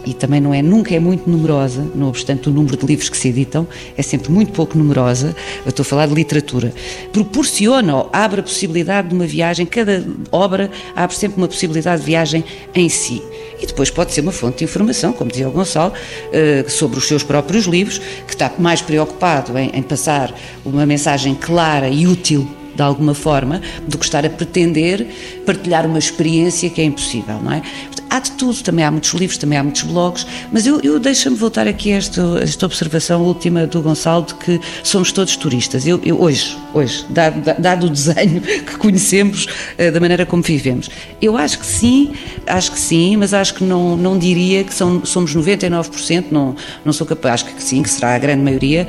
[0.06, 3.16] e também não é nunca é muito numerosa, não obstante o número de livros que
[3.16, 3.66] se editam
[3.96, 5.34] é sempre muito pouco numerosa.
[5.64, 6.72] Eu estou a falar de literatura.
[7.12, 9.66] Proporciona, ou abre a possibilidade de uma viagem.
[9.66, 13.20] Cada obra abre sempre uma possibilidade de viagem em si.
[13.60, 15.92] E depois pode ser uma fonte de informação, como dizia o Gonçalo,
[16.32, 20.32] eh, sobre os seus próprios livros, que está mais preocupado em, em passar
[20.64, 25.06] uma mensagem clara e útil de alguma forma, do que estar a pretender
[25.46, 27.62] partilhar uma experiência que é impossível, não é?
[28.08, 31.36] Há de tudo, também há muitos livros, também há muitos blogs, mas eu, eu deixa-me
[31.36, 35.86] voltar aqui a esta, esta observação última do Gonçalo de que somos todos turistas.
[35.86, 40.88] Eu, eu hoje, hoje, dado, dado o desenho que conhecemos, uh, da maneira como vivemos,
[41.20, 42.14] eu acho que sim,
[42.46, 46.92] acho que sim, mas acho que não, não diria que são, somos 99%, não, não
[46.92, 48.88] sou capaz, acho que sim, que será a grande maioria,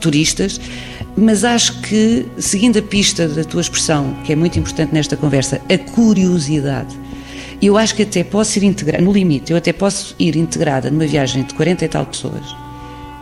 [0.00, 0.60] turistas,
[1.16, 5.60] mas acho que, seguindo a pista da tua expressão, que é muito importante nesta conversa,
[5.68, 7.03] a curiosidade
[7.62, 11.06] eu acho que até posso ir integrada, no limite, eu até posso ir integrada numa
[11.06, 12.64] viagem de 40 e tal pessoas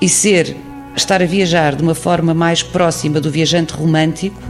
[0.02, 0.56] e ser,
[0.96, 4.42] estar a viajar de uma forma mais próxima do viajante romântico,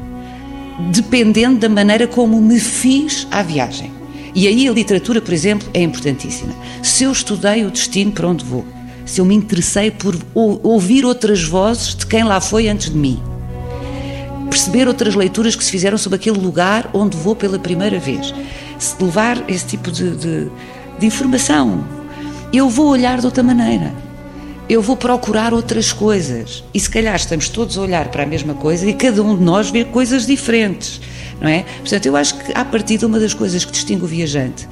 [0.90, 3.92] dependendo da maneira como me fiz à viagem.
[4.34, 6.54] E aí a literatura, por exemplo, é importantíssima.
[6.82, 8.64] Se eu estudei o destino para onde vou,
[9.04, 13.22] se eu me interessei por ouvir outras vozes de quem lá foi antes de mim,
[14.48, 18.32] perceber outras leituras que se fizeram sobre aquele lugar onde vou pela primeira vez
[18.82, 20.50] se levar esse tipo de, de,
[20.98, 21.84] de informação,
[22.52, 23.94] eu vou olhar de outra maneira.
[24.68, 26.62] Eu vou procurar outras coisas.
[26.72, 29.42] E se calhar estamos todos a olhar para a mesma coisa e cada um de
[29.42, 31.00] nós vê coisas diferentes,
[31.40, 31.64] não é?
[31.80, 34.68] Portanto, eu acho que, a partir de uma das coisas que distingue o viajante,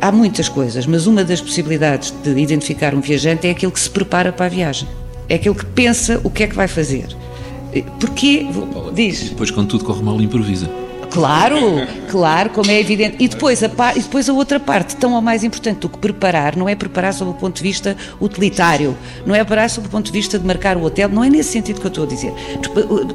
[0.00, 3.90] há muitas coisas, mas uma das possibilidades de identificar um viajante é aquele que se
[3.90, 4.88] prepara para a viagem.
[5.28, 7.06] É aquele que pensa o que é que vai fazer.
[8.00, 8.46] Porquê?
[8.92, 9.30] Diz.
[9.30, 10.68] Depois, quando tudo corre mal, improvisa.
[11.10, 11.56] Claro,
[12.08, 13.16] claro, como é evidente.
[13.18, 15.98] E depois, a par, e depois a outra parte, tão ou mais importante do que
[15.98, 18.96] preparar, não é preparar sob o ponto de vista utilitário,
[19.26, 21.50] não é preparar sob o ponto de vista de marcar o hotel, não é nesse
[21.50, 22.32] sentido que eu estou a dizer.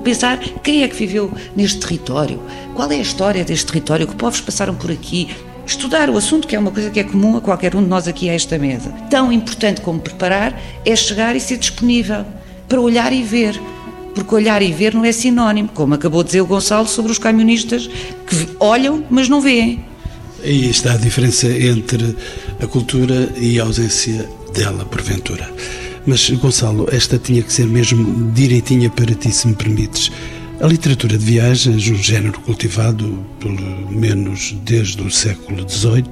[0.03, 2.41] Pensar quem é que viveu neste território,
[2.73, 5.29] qual é a história deste território, que povos passaram por aqui,
[5.65, 8.07] estudar o assunto, que é uma coisa que é comum a qualquer um de nós
[8.07, 8.91] aqui a esta mesa.
[9.09, 12.25] Tão importante como preparar é chegar e ser disponível
[12.67, 13.59] para olhar e ver
[14.15, 17.19] porque olhar e ver não é sinónimo, como acabou de dizer o Gonçalo sobre os
[17.19, 19.83] camionistas que olham, mas não veem.
[20.41, 22.15] Aí está a diferença entre
[22.61, 25.51] a cultura e a ausência dela, porventura.
[26.05, 30.11] Mas, Gonçalo, esta tinha que ser mesmo direitinha para ti, se me permites.
[30.61, 36.05] A literatura de viagens, um género cultivado pelo menos desde o século XVIII,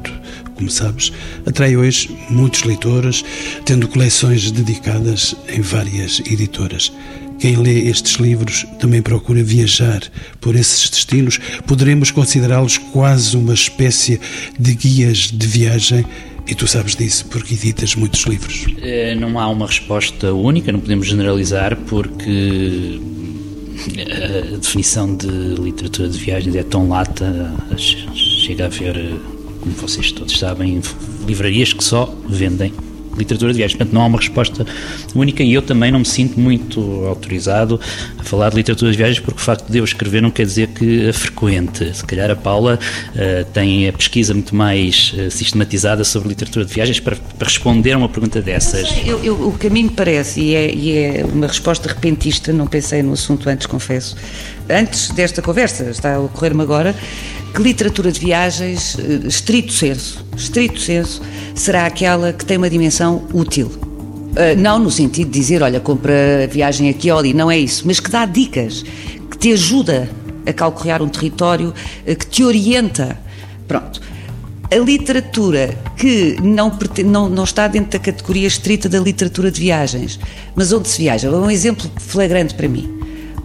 [0.55, 1.13] como sabes,
[1.45, 3.23] atrai hoje muitos leitores,
[3.65, 6.91] tendo coleções dedicadas em várias editoras.
[7.39, 10.01] Quem lê estes livros também procura viajar
[10.39, 11.39] por esses destinos.
[11.67, 14.19] Poderemos considerá-los quase uma espécie
[14.57, 16.05] de guias de viagem.
[16.47, 18.65] E tu sabes disso porque editas muitos livros.
[18.81, 22.99] Eh, não há uma resposta única, não podemos generalizar, porque
[24.53, 28.95] a definição de literatura de viagens é tão lata, chega a haver,
[29.61, 30.81] como vocês todos sabem,
[31.25, 32.73] livrarias que só vendem
[33.17, 33.77] literatura de viagens.
[33.77, 34.65] Portanto, não há uma resposta
[35.15, 37.79] única e eu também não me sinto muito autorizado
[38.17, 40.67] a falar de literatura de viagens porque o facto de eu escrever não quer dizer
[40.69, 41.95] que a frequente.
[41.95, 46.73] Se calhar a Paula uh, tem a pesquisa muito mais uh, sistematizada sobre literatura de
[46.73, 48.89] viagens para, para, responder a uma pergunta dessas.
[49.05, 53.13] Eu, eu, o me parece, e é, e é uma resposta repentista, não pensei no
[53.13, 54.15] assunto antes, confesso,
[54.69, 56.95] antes desta conversa, está a ocorrer-me agora,
[57.53, 61.21] que literatura de viagens, eh, estrito senso, estrito senso,
[61.53, 63.67] será aquela que tem uma dimensão útil.
[63.67, 67.83] Uh, não no sentido de dizer, olha, compra viagem aqui ou ali, não é isso,
[67.85, 68.83] mas que dá dicas,
[69.29, 70.09] que te ajuda
[70.47, 73.15] a calcular um território, uh, que te orienta.
[73.67, 74.01] Pronto.
[74.71, 80.19] A literatura que não, não, não está dentro da categoria estrita da literatura de viagens,
[80.55, 82.89] mas onde se viaja, um exemplo flagrante para mim: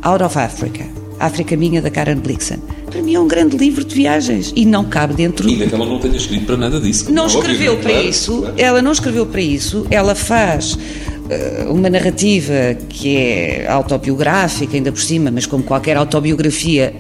[0.01, 0.87] Out of Africa,
[1.19, 4.85] África Minha, da Karen Blixen para mim é um grande livro de viagens e não
[4.85, 5.49] cabe dentro.
[5.49, 7.13] Ainda que ela não tenha escrito para nada disso.
[7.13, 8.55] Não escreveu óbvio, para claro, isso, claro.
[8.57, 15.01] ela não escreveu para isso, ela faz uh, uma narrativa que é autobiográfica, ainda por
[15.01, 16.95] cima, mas como qualquer autobiografia,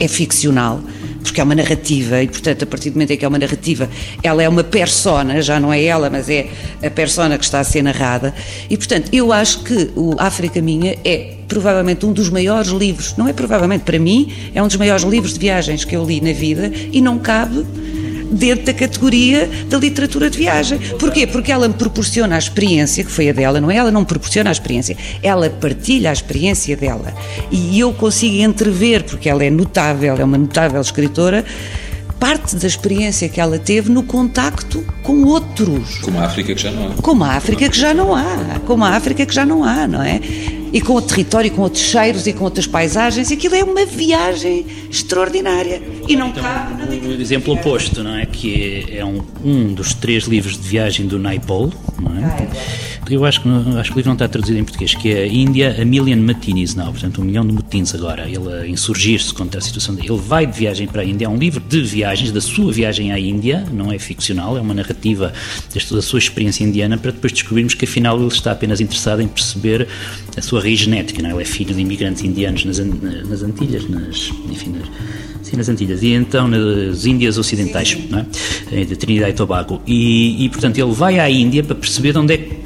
[0.00, 0.80] é ficcional
[1.22, 3.88] porque é uma narrativa e, portanto, a partir do momento em que é uma narrativa,
[4.22, 6.48] ela é uma persona, já não é ela, mas é
[6.82, 8.34] a persona que está a ser narrada.
[8.68, 13.26] E, portanto, eu acho que o África Minha é provavelmente um dos maiores livros, não
[13.26, 16.32] é provavelmente, para mim, é um dos maiores livros de viagens que eu li na
[16.32, 17.64] vida e não cabe
[18.30, 20.78] dentro da categoria da literatura de viagem.
[20.98, 21.26] Porquê?
[21.26, 23.76] Porque ela me proporciona a experiência, que foi a dela, não é?
[23.76, 27.14] Ela não me proporciona a experiência, ela partilha a experiência dela.
[27.50, 31.44] E eu consigo entrever, porque ela é notável, é uma notável escritora,
[32.18, 35.98] parte da experiência que ela teve no contacto com outros.
[35.98, 36.94] Como a África que já não há.
[37.02, 38.60] Como a África que já não há.
[38.66, 40.20] Como a África que já não há, não é?
[40.72, 43.32] e com o território, com outros cheiros e com outras paisagens.
[43.32, 45.80] Aquilo é uma viagem extraordinária.
[46.08, 48.24] E não cabe na O exemplo oposto, não é?
[48.24, 52.48] Que é, é um, um dos três livros de viagem do Naipaul, não é?
[53.10, 55.76] Eu acho que, acho que o livro não está traduzido em português, que é Índia,
[55.80, 59.62] a Million Matinis Now, portanto, um milhão de motins agora, ele a insurgir-se contra a
[59.62, 60.10] situação dele.
[60.10, 63.10] Ele vai de viagem para a Índia, é um livro de viagens, da sua viagem
[63.12, 65.32] à Índia, não é ficcional, é uma narrativa
[65.90, 69.88] da sua experiência indiana, para depois descobrirmos que afinal ele está apenas interessado em perceber
[70.36, 71.32] a sua raiz genética, não é?
[71.32, 74.88] Ele é filho de imigrantes indianos nas, nas Antilhas, nas, enfim, nas,
[75.48, 75.97] Sim, nas Antilhas.
[76.02, 77.96] Então nas Índias Ocidentais,
[78.72, 78.80] é?
[78.80, 79.80] Eh, de Trinidad e Tobago.
[79.86, 82.58] E, e, portanto, ele vai à Índia para perceber de onde é que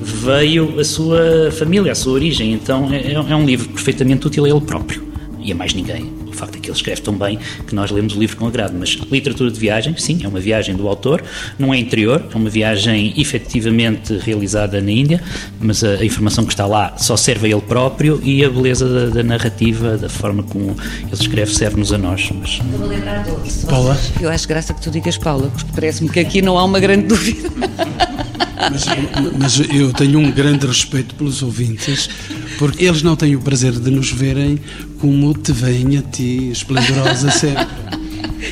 [0.00, 2.52] veio a sua família, a sua origem.
[2.52, 5.02] Então é, é um livro perfeitamente útil a ele próprio
[5.40, 6.17] e a mais ninguém.
[6.38, 8.72] O facto é que ele escreve tão bem que nós lemos o livro com agrado.
[8.78, 11.20] Mas literatura de viagem, sim, é uma viagem do autor,
[11.58, 15.20] não é interior, é uma viagem efetivamente realizada na Índia,
[15.58, 18.88] mas a, a informação que está lá só serve a ele próprio e a beleza
[18.88, 22.30] da, da narrativa, da forma como ele escreve, serve-nos a nós.
[22.30, 23.66] Mas, lembrar de.
[23.66, 23.98] Paula?
[24.20, 27.08] Eu acho graça que tu digas Paula, porque parece-me que aqui não há uma grande
[27.08, 27.48] dúvida.
[28.70, 28.86] Mas,
[29.38, 32.08] mas eu tenho um grande respeito pelos ouvintes,
[32.58, 34.58] porque eles não têm o prazer de nos verem
[35.00, 37.66] como te veem a ti, esplendorosa sempre.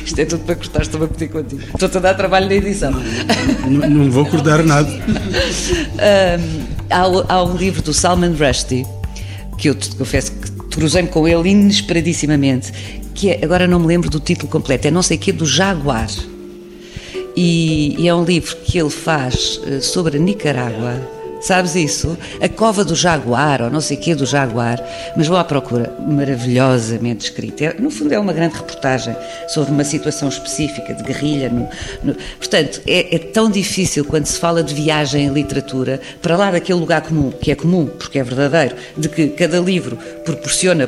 [0.05, 1.61] Isto é tudo para cortar, estou a pedir contigo.
[1.73, 2.91] Estou-te a dar trabalho na edição.
[3.67, 4.89] N- Não vou acordar nada.
[4.89, 8.85] Ahm, há, há um livro do Salman Rushdie
[9.57, 12.71] que eu te confesso que cruzei-me com ele inesperadissimamente,
[13.13, 15.45] que é, agora não me lembro do título completo, é não sei o que do
[15.45, 16.07] Jaguar.
[17.39, 21.15] E, e é um livro que ele faz eh, sobre a Nicarágua.
[21.39, 22.17] Sabes isso?
[22.41, 24.83] A cova do Jaguar, ou não sei o que do Jaguar,
[25.15, 25.93] mas vou à procura.
[25.99, 27.65] Maravilhosamente escrita.
[27.65, 29.15] É, No fundo, é uma grande reportagem
[29.49, 31.47] sobre uma situação específica de guerrilha.
[31.49, 31.69] no-
[32.03, 36.49] no- Portanto, é, é tão difícil quando se fala de viagem em literatura, para lá
[36.49, 39.95] daquele lugar comum, que é comum, porque é verdadeiro, de que cada livro
[40.25, 40.87] proporciona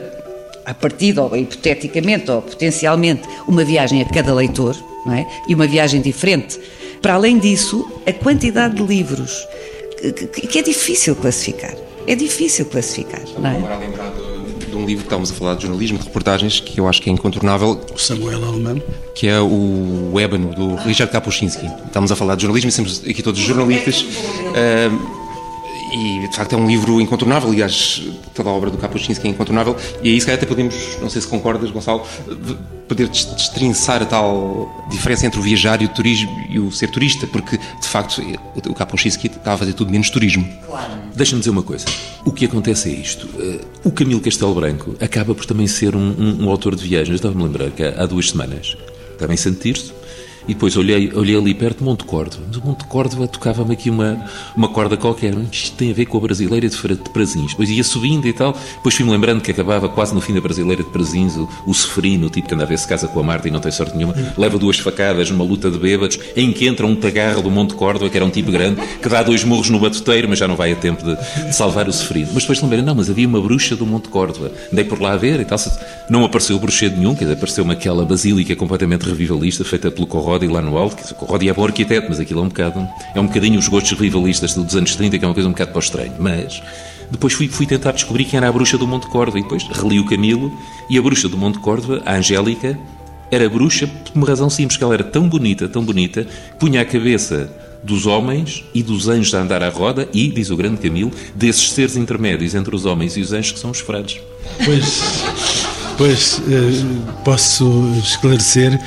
[0.70, 5.26] a partir, ou hipoteticamente, ou potencialmente, uma viagem a cada leitor, não é?
[5.48, 6.60] E uma viagem diferente.
[7.02, 9.32] Para além disso, a quantidade de livros
[10.34, 11.74] que, que- é difícil classificar.
[12.08, 13.56] É difícil classificar, não é?
[13.58, 16.80] Agora lembrar de, de um livro que estávamos a falar de jornalismo, de reportagens, que
[16.80, 18.82] eu acho que é incontornável, O Samuel Alemão.
[19.16, 21.66] que é o Ébano, do Richard Kapuscinski.
[21.86, 24.06] Estamos a falar de jornalismo e somos aqui todos jornalistas.
[24.56, 25.19] ah,
[25.94, 28.02] e de facto é um livro incontornável, aliás,
[28.34, 29.76] toda a obra do Kapuscinski é incontornável.
[30.04, 32.56] E aí, se calhar, até podemos, não sei se concordas, Gonçalo, de-
[32.88, 36.90] poder des- destrinçar a tal diferença entre o viajar e o turismo e o ser
[36.90, 38.20] turista, porque de facto
[38.68, 40.48] o Kapuscinski estava a fazer tudo menos turismo.
[41.16, 41.86] Deixa-me dizer uma coisa.
[42.26, 43.28] O que acontece é isto.
[43.40, 47.16] Eh, o Camilo Castelo Branco acaba por também ser um, um- um autor de viagens.
[47.16, 48.76] Estava-me a lembrar que há, há duas semanas
[49.14, 49.94] estava em Santo Tirso
[50.50, 52.44] e depois olhei, olhei ali perto Monte Córdoba.
[52.58, 54.26] O Monte Córdoba tocava-me aqui uma,
[54.58, 55.36] uma corda qualquer.
[55.52, 57.52] Isto tem a ver com a brasileira de de.
[57.52, 58.58] Depois ia subindo e tal.
[58.78, 62.26] Depois fui-me lembrando que acabava quase no fim da brasileira de Prazins o, o Seferino,
[62.26, 63.96] o tipo que anda a ver se casa com a Marta e não tem sorte
[63.96, 67.76] nenhuma, leva duas facadas numa luta de bêbados, em que entra um tagarro do Monte
[67.76, 70.56] Córdoba, que era um tipo grande, que dá dois murros no batuteiro, mas já não
[70.56, 72.30] vai a tempo de, de salvar o Seferino.
[72.34, 74.52] Mas depois lembrei, não, mas havia uma bruxa do Monte Córdoba.
[74.74, 75.60] Andei por lá a ver e tal.
[76.10, 80.78] Não apareceu bruxedo nenhum, quer dizer, apareceu-me aquela basílica completamente revivalista, feita pelo Corrodi no
[80.78, 80.96] alto.
[80.96, 83.68] Que, o Corrodi é bom arquiteto, mas aquilo é um bocado, é um bocadinho os
[83.68, 86.14] gostos revivalistas dos anos 30, que é uma coisa um bocado para o estranho.
[86.20, 86.62] Mas
[87.12, 90.00] depois fui, fui tentar descobrir quem era a bruxa do Monte Córdoba e depois reli
[90.00, 90.52] o Camilo
[90.90, 92.78] e a bruxa do Monte Córdoba, a Angélica,
[93.32, 96.26] era bruxa por uma razão simples, que ela era tão bonita, tão bonita,
[96.58, 97.50] punha a cabeça
[97.84, 101.72] dos homens e dos anjos a andar à roda e, diz o grande Camilo, desses
[101.72, 104.20] seres intermédios entre os homens e os anjos que são os frades.
[104.66, 105.69] Pois,
[106.00, 108.80] pois eh, posso esclarecer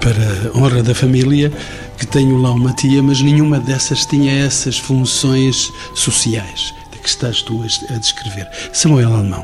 [0.00, 1.52] para honra da família
[1.98, 7.60] que tenho lá uma tia, mas nenhuma dessas tinha essas funções sociais que estás tu
[7.90, 8.48] a descrever.
[8.72, 9.42] Samuel Alemão,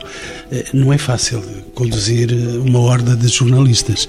[0.53, 1.43] eh, não é fácil
[1.75, 2.33] conduzir
[2.65, 4.07] uma horda de jornalistas.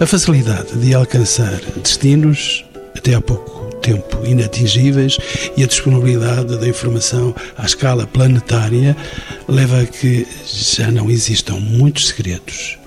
[0.00, 2.64] A facilidade de alcançar destinos,
[2.96, 5.16] até há pouco tempo inatingíveis
[5.56, 8.94] e a disponibilidade da informação à escala planetária
[9.48, 12.78] leva a que já não existam muitos segredos.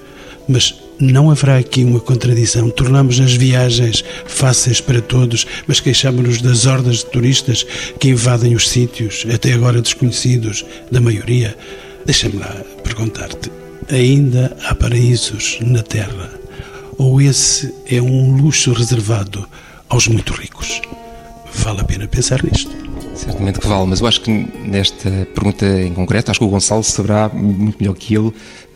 [0.47, 2.69] Mas não haverá aqui uma contradição.
[2.69, 7.65] Tornamos as viagens fáceis para todos, mas queixamos-nos das hordas de turistas
[7.99, 11.57] que invadem os sítios, até agora desconhecidos da maioria.
[12.05, 13.51] Deixa-me lá perguntar-te:
[13.89, 16.29] ainda há paraísos na Terra?
[16.97, 19.47] Ou esse é um luxo reservado
[19.91, 20.81] aos muito ricos?
[21.53, 22.71] Vale a pena pensar nisto.
[23.13, 26.81] Certamente que vale, mas eu acho que nesta pergunta em concreto, acho que o Gonçalo
[26.81, 28.31] saberá muito melhor que ele,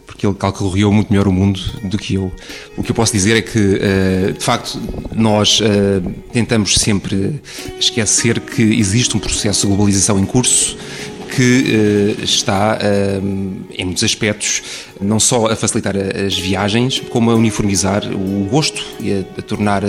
[0.06, 2.32] porque ele calculou muito melhor o mundo do que eu.
[2.78, 4.80] O que eu posso dizer é que, eh, de facto,
[5.14, 6.02] nós eh,
[6.34, 7.42] tentamos sempre
[7.80, 10.78] esquecer que existe um processo de globalização em curso,
[11.26, 14.62] que uh, está, uh, em muitos aspectos,
[15.00, 19.84] não só a facilitar as viagens, como a uniformizar o gosto e a, a tornar
[19.84, 19.88] uh,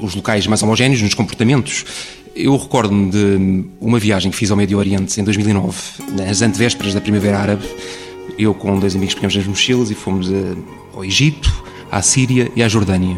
[0.00, 1.84] os locais mais homogéneos nos comportamentos.
[2.34, 5.76] Eu recordo-me de uma viagem que fiz ao Médio Oriente em 2009,
[6.16, 7.66] nas antevésperas da Primavera Árabe.
[8.38, 10.30] Eu com dois amigos pegamos nas mochilas e fomos
[10.94, 13.16] ao Egito, à Síria e à Jordânia.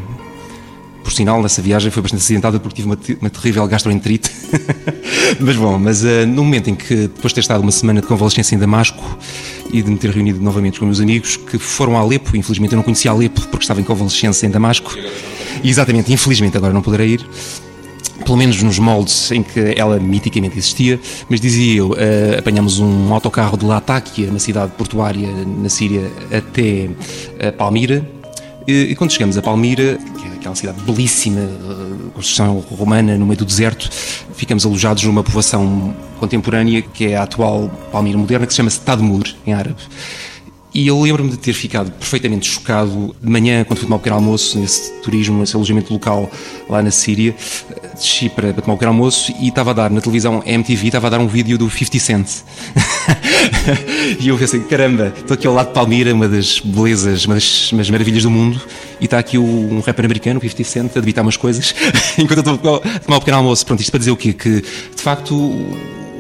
[1.03, 4.31] Por sinal, nessa viagem foi bastante acidentada porque tive uma, uma terrível gastroenterite.
[5.41, 8.07] mas bom, mas uh, no momento em que, depois de ter estado uma semana de
[8.07, 9.19] convalescência em Damasco
[9.73, 12.77] e de me ter reunido novamente com meus amigos que foram a Alepo, infelizmente eu
[12.77, 14.95] não conhecia Alepo porque estava em convalescência em Damasco.
[15.63, 17.27] E, exatamente, infelizmente agora não poderei ir
[18.25, 23.13] pelo menos nos moldes em que ela miticamente existia, mas dizia eu, uh, apanhamos um
[23.13, 28.09] autocarro de Latakia, na cidade portuária na Síria, até uh, Palmira,
[28.67, 29.99] e, e, quando chegamos a Palmira,
[30.41, 31.41] aquela cidade belíssima,
[32.15, 33.89] construção romana no meio do deserto,
[34.35, 39.25] ficamos alojados numa povoação contemporânea que é a atual Palmira moderna, que se chama Tadmur,
[39.47, 39.77] em árabe.
[40.73, 44.17] E eu lembro-me de ter ficado perfeitamente chocado de manhã, quando fui tomar o pequeno
[44.17, 46.31] almoço, nesse turismo, nesse alojamento local
[46.69, 47.35] lá na Síria.
[47.95, 51.09] Desci para, para tomar o pequeno almoço e estava a dar na televisão MTV, estava
[51.09, 52.29] a dar um vídeo do 50 Cent.
[54.21, 57.73] e eu pensei, caramba, estou aqui ao lado de Palmira, uma das belezas, uma das,
[57.73, 58.61] uma das maravilhas do mundo,
[59.01, 61.75] e está aqui um rapper americano, o 50 Cent, a debitar umas coisas,
[62.19, 63.65] enquanto eu estou a tomar o pequeno almoço.
[63.65, 64.33] Pronto, isto para dizer o quê?
[64.33, 65.35] Que, de facto,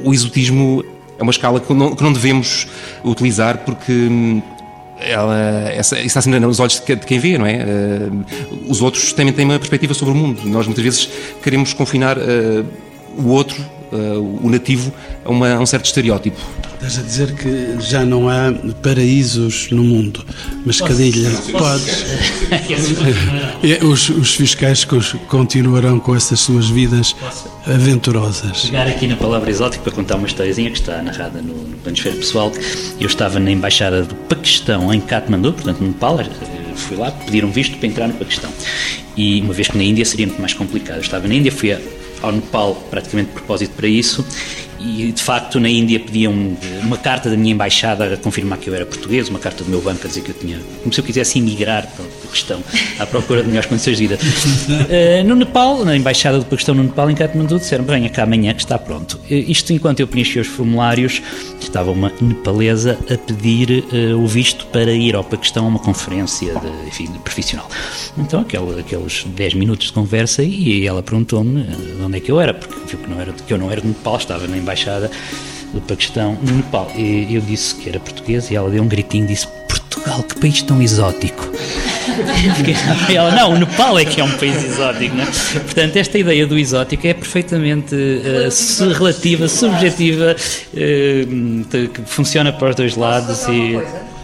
[0.04, 0.84] o exotismo
[1.18, 2.66] é uma escala que não, que não devemos
[3.04, 4.42] utilizar porque hum,
[5.00, 7.64] ela, essa, isso está sempre nos olhos de quem vê, não é?
[7.64, 8.24] Uh,
[8.68, 10.42] os outros também têm uma perspectiva sobre o mundo.
[10.44, 11.08] Nós muitas vezes
[11.42, 12.66] queremos confinar uh,
[13.16, 13.62] o outro,
[13.92, 14.92] uh, o nativo,
[15.24, 16.38] a, uma, a um certo estereótipo.
[16.74, 20.24] Estás a dizer que já não há paraísos no mundo,
[20.64, 22.06] mas Cadilha, podes.
[23.84, 24.86] os, os fiscais
[25.28, 27.14] continuarão com essas suas vidas
[27.66, 28.62] aventurosas.
[28.66, 32.16] Pegar aqui na palavra exótico para contar uma historiazinha que está narrada no, no Planosfera
[32.16, 32.50] Pessoal.
[32.98, 36.18] Eu estava na embaixada do Paquistão em Katmandu, portanto no Nepal,
[36.76, 38.50] fui lá pedir um visto para entrar no Paquistão.
[39.16, 40.96] E uma vez que na Índia seria muito mais complicado.
[40.96, 41.72] Eu estava na Índia, fui
[42.22, 44.24] ao Nepal praticamente de propósito para isso.
[44.78, 46.32] E de facto na Índia pediam
[46.82, 49.82] uma carta da minha embaixada a confirmar que eu era português, uma carta do meu
[49.82, 51.86] banco a dizer que eu tinha, como se eu quisesse emigrar
[52.30, 52.62] para o Paquistão,
[52.98, 54.18] à procura de melhores condições de vida.
[54.20, 58.54] Uh, no Nepal, na embaixada do Paquistão no Nepal, em Katmandu, disseram, venha cá amanhã
[58.54, 59.14] que está pronto.
[59.28, 61.20] Uh, isto enquanto eu preenchi os formulários,
[61.60, 66.54] estava uma nepalesa a pedir uh, o visto para ir ao Paquistão a uma conferência
[66.54, 67.68] de, enfim, de profissional.
[68.16, 72.40] Então, aquele, aqueles 10 minutos de conversa e ela perguntou-me de onde é que eu
[72.40, 75.10] era, porque viu que, não era, que eu não era de Nepal, estava na embaixada
[75.72, 76.90] do Paquistão no Nepal.
[76.96, 80.38] E eu disse que era português e ela deu um gritinho e disse: Portugal, que
[80.40, 81.50] país tão exótico.
[83.36, 85.26] não, o Nepal é que é um país exótico, não é?
[85.60, 92.76] Portanto, esta ideia do exótico é perfeitamente uh, relativa, subjetiva, uh, que funciona para os
[92.76, 93.78] dois lados e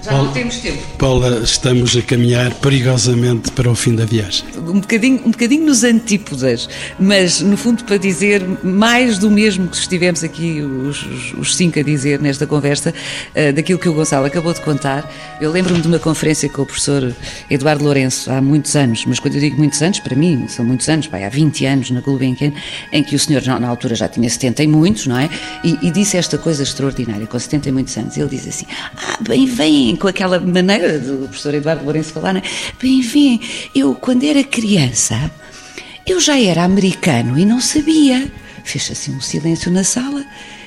[0.07, 0.83] já Paula, não temos tempo.
[0.99, 4.45] Paula, estamos a caminhar perigosamente para o fim da viagem.
[4.57, 9.77] Um bocadinho, um bocadinho nos antípodas, mas no fundo para dizer mais do mesmo que
[9.77, 12.95] estivemos aqui os, os cinco a dizer nesta conversa,
[13.35, 15.13] uh, daquilo que o Gonçalo acabou de contar.
[15.41, 17.15] Eu lembro-me de uma conferência com o professor
[17.51, 20.89] Eduardo Lourenço há muitos anos, mas quando eu digo muitos anos, para mim são muitos
[20.89, 22.53] anos, pai, há 20 anos na Gulbenkian,
[22.93, 25.29] em que o senhor na, na, altura já tinha 70 e muitos, não é?
[25.65, 28.17] E, e disse esta coisa extraordinária, com 70 e muitos anos.
[28.17, 29.49] Ele diz assim: Ah, bem,
[29.97, 32.43] com aquela maneira do professor Eduardo Lourenço falar, né?
[32.81, 33.41] bem, vem,
[33.75, 35.31] eu quando era criança,
[36.07, 38.31] eu já era americano e não sabia.
[38.65, 40.25] Fez assim um silêncio na sala.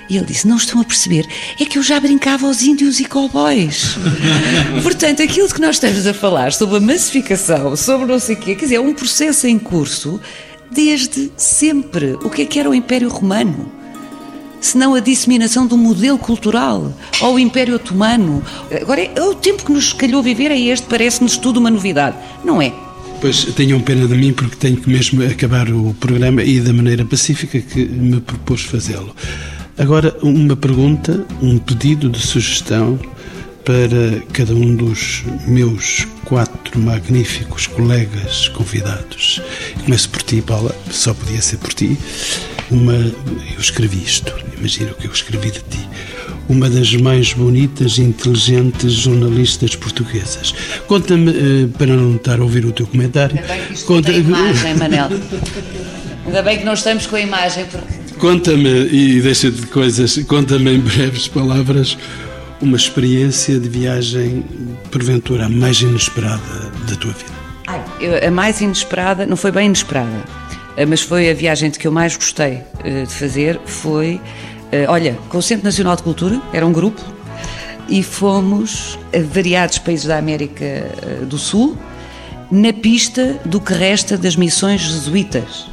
[0.10, 1.26] E ele disse: Não estão a perceber,
[1.60, 3.96] é que eu já brincava aos índios e cowboys.
[4.82, 8.56] Portanto, aquilo que nós estamos a falar sobre a massificação, sobre não sei o quê,
[8.56, 10.20] quer dizer, é um processo em curso
[10.72, 12.14] desde sempre.
[12.24, 13.79] O que é que era o Império Romano?
[14.62, 18.43] Senão a disseminação do modelo cultural ou o Império Otomano.
[18.82, 22.18] Agora, é, o tempo que nos calhou viver é este, parece-nos tudo uma novidade.
[22.43, 22.74] Não é?
[23.22, 27.03] Pois tenham pena de mim porque tenho que mesmo acabar o programa e da maneira
[27.03, 29.14] pacífica que me propôs fazê-lo.
[29.78, 32.99] Agora, uma pergunta, um pedido de sugestão
[33.66, 39.41] para cada um dos meus quatro magníficos colegas convidados.
[39.84, 41.97] Começo por ti, Paula, só podia ser por ti
[42.72, 42.93] uma.
[42.93, 45.89] Eu escrevi isto, imagina o que eu escrevi de ti.
[46.47, 50.53] Uma das mais bonitas e inteligentes jornalistas portuguesas.
[50.88, 53.38] Conta-me, eh, para não estar a ouvir o teu comentário.
[53.38, 54.11] Ainda bem que isto conta...
[54.11, 55.09] tem imagem, Manel.
[56.26, 57.99] Ainda bem que não estamos com a imagem, porque.
[58.17, 61.97] Conta-me, e deixa de coisas, conta-me em breves palavras
[62.61, 64.43] uma experiência de viagem,
[64.91, 67.32] porventura, a mais inesperada da tua vida.
[67.67, 70.26] Ai, eu, a mais inesperada, não foi bem inesperada,
[70.86, 74.20] mas foi a viagem de que eu mais gostei eh, de fazer, foi
[74.72, 77.02] eh, olha, com o Centro Nacional de Cultura, era um grupo,
[77.88, 81.76] e fomos a variados países da América eh, do Sul,
[82.52, 85.68] na pista do que resta das missões jesuítas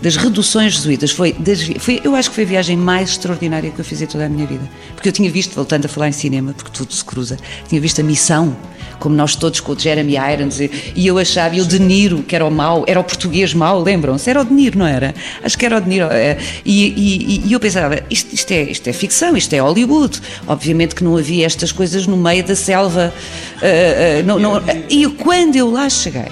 [0.00, 1.10] das reduções jesuítas.
[1.10, 4.06] Foi, das, foi, eu acho que foi a viagem mais extraordinária que eu fiz em
[4.06, 4.68] toda a minha vida.
[4.94, 8.00] Porque eu tinha visto, voltando a falar em cinema, porque tudo se cruza, tinha visto
[8.00, 8.56] a missão,
[8.98, 12.22] como nós todos com o Jeremy Irons, e, e eu achava, e o De Niro,
[12.22, 14.28] que era o mau, era o português mau, lembram-se?
[14.28, 15.14] Era o De Niro, não era?
[15.42, 16.06] Acho que era o De Niro.
[16.06, 20.20] É, e, e, e, eu pensava, isto, isto, é, isto é ficção, isto é Hollywood.
[20.46, 23.12] Obviamente que não havia estas coisas no meio da selva.
[23.56, 26.28] Uh, uh, não, não, e quando eu lá cheguei,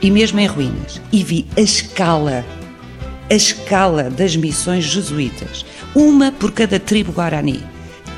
[0.00, 2.44] e mesmo em ruínas, e vi a escala
[3.28, 5.64] a escala das missões jesuítas,
[5.94, 7.60] uma por cada tribo guarani,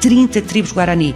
[0.01, 1.15] 30 tribos guarani.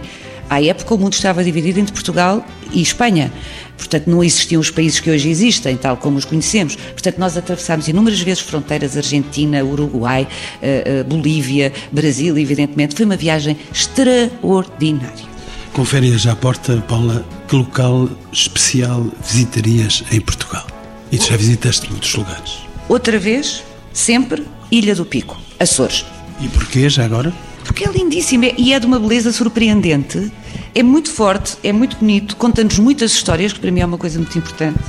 [0.53, 3.33] À época o mundo estava dividido entre Portugal e Espanha.
[3.75, 6.75] Portanto, não existiam os países que hoje existem, tal como os conhecemos.
[6.75, 12.93] Portanto, nós atravessámos inúmeras vezes fronteiras Argentina, Uruguai, uh, uh, Bolívia, Brasil, evidentemente.
[12.93, 15.25] Foi uma viagem extraordinária.
[15.73, 20.67] Com férias à porta, Paula, que local especial visitarias em Portugal?
[21.11, 22.59] E tu já visitaste muitos lugares.
[22.87, 26.05] Outra vez, sempre Ilha do Pico, Açores.
[26.39, 27.33] E porquê já agora?
[27.63, 30.31] Porque é lindíssimo e é de uma beleza surpreendente.
[30.75, 34.17] É muito forte, é muito bonito, conta-nos muitas histórias, que para mim é uma coisa
[34.17, 34.79] muito importante.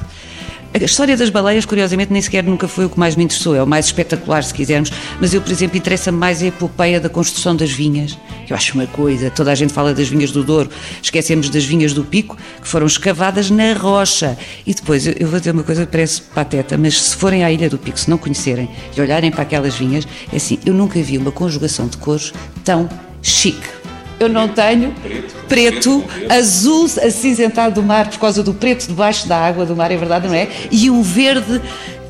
[0.72, 3.62] A história das baleias, curiosamente, nem sequer nunca foi o que mais me interessou, é
[3.62, 4.90] o mais espetacular, se quisermos.
[5.20, 8.74] Mas eu, por exemplo, interessa-me mais a epopeia da construção das vinhas, que eu acho
[8.74, 9.30] uma coisa.
[9.30, 10.70] Toda a gente fala das vinhas do Douro,
[11.02, 14.38] esquecemos das vinhas do Pico, que foram escavadas na rocha.
[14.66, 17.68] E depois, eu vou dizer uma coisa que parece pateta, mas se forem à Ilha
[17.68, 21.18] do Pico, se não conhecerem e olharem para aquelas vinhas, é assim, eu nunca vi
[21.18, 22.32] uma conjugação de cores
[22.64, 22.88] tão
[23.22, 23.83] chique
[24.18, 29.36] eu não tenho preto, preto azul acinzentado do mar por causa do preto debaixo da
[29.36, 30.48] água do mar, é verdade, não é?
[30.70, 31.60] E um verde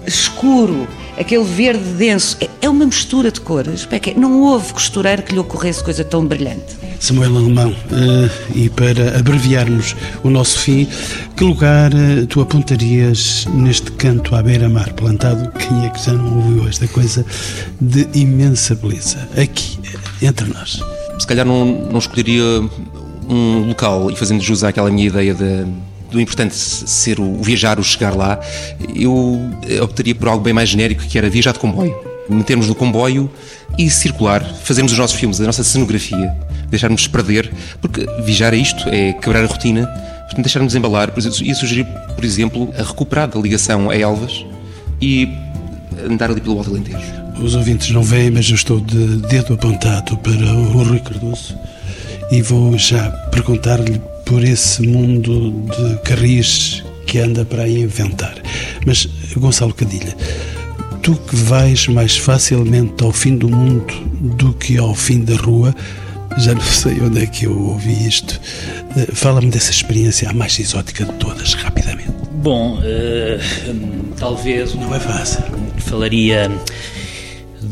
[0.06, 0.86] escuro,
[1.18, 2.36] aquele verde denso.
[2.40, 3.88] É, é uma mistura de cores.
[3.90, 6.76] É não houve costureiro que lhe ocorresse coisa tão brilhante.
[7.00, 10.88] Samuel Alemão, uh, e para abreviarmos o nosso fim,
[11.36, 15.50] que lugar uh, tu apontarias neste canto à beira-mar plantado?
[15.58, 17.24] Quem é que já não ouviu esta coisa
[17.80, 19.28] de imensa beleza?
[19.36, 19.78] Aqui,
[20.22, 20.80] entre nós
[21.18, 22.42] se calhar não, não escolheria
[23.28, 25.66] um local e fazendo jus àquela minha ideia de,
[26.10, 28.38] do importante ser o, viajar, o chegar lá,
[28.94, 29.40] eu
[29.82, 31.94] optaria por algo bem mais genérico que era viajar de comboio.
[32.28, 33.30] Metermos no comboio
[33.76, 36.34] e circular, fazermos os nossos filmes, a nossa cenografia,
[36.68, 41.86] deixarmos perder, porque viajar é isto, é quebrar a rotina, portanto deixarmos embalar, e sugerir,
[42.14, 44.44] por exemplo, a recuperar da ligação a Elvas
[45.02, 45.28] e
[46.08, 47.23] andar ali pelo Alto Alentejo.
[47.42, 51.56] Os ouvintes não veem, mas eu estou de dedo apontado para o Rui Cardoso
[52.30, 58.34] e vou já perguntar-lhe por esse mundo de carris que anda para aí inventar.
[58.86, 59.06] Mas,
[59.36, 60.16] Gonçalo Cadilha,
[61.02, 63.92] tu que vais mais facilmente ao fim do mundo
[64.36, 65.74] do que ao fim da rua,
[66.38, 68.40] já não sei onde é que eu ouvi isto.
[68.96, 72.12] Eh, fala-me dessa experiência a mais exótica de todas, rapidamente.
[72.32, 74.74] Bom, uh, talvez.
[74.74, 75.42] Não é fácil.
[75.78, 76.50] Falaria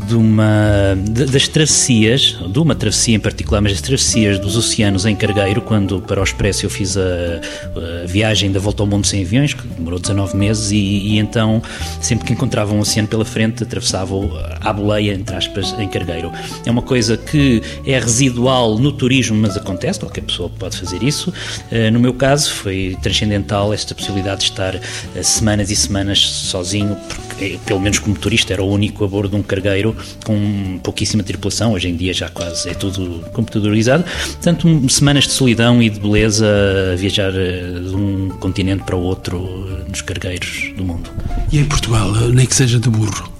[0.07, 5.15] de uma das travessias, de uma travessia em particular, mas das travessias dos oceanos em
[5.15, 9.23] cargueiro, quando para o Expresso eu fiz a, a viagem da volta ao mundo sem
[9.23, 11.61] aviões, que demorou 19 meses, e, e então
[12.01, 14.31] sempre que encontrava um oceano pela frente, atravessava-o
[14.61, 16.31] à boleia, entre aspas, em cargueiro.
[16.65, 21.33] É uma coisa que é residual no turismo, mas acontece, qualquer pessoa pode fazer isso.
[21.71, 24.81] Eh, no meu caso, foi transcendental esta possibilidade de estar eh,
[25.23, 26.95] semanas e semanas sozinho,
[27.27, 29.82] porque, eh, pelo menos como turista, era o único a bordo de um cargueiro
[30.23, 34.03] com pouquíssima tripulação, hoje em dia já quase é tudo computadorizado.
[34.03, 36.47] Portanto, semanas de solidão e de beleza
[36.93, 41.09] a viajar eh, de um continente para o outro eh, nos cargueiros do mundo.
[41.51, 43.31] E em Portugal, nem que seja de burro,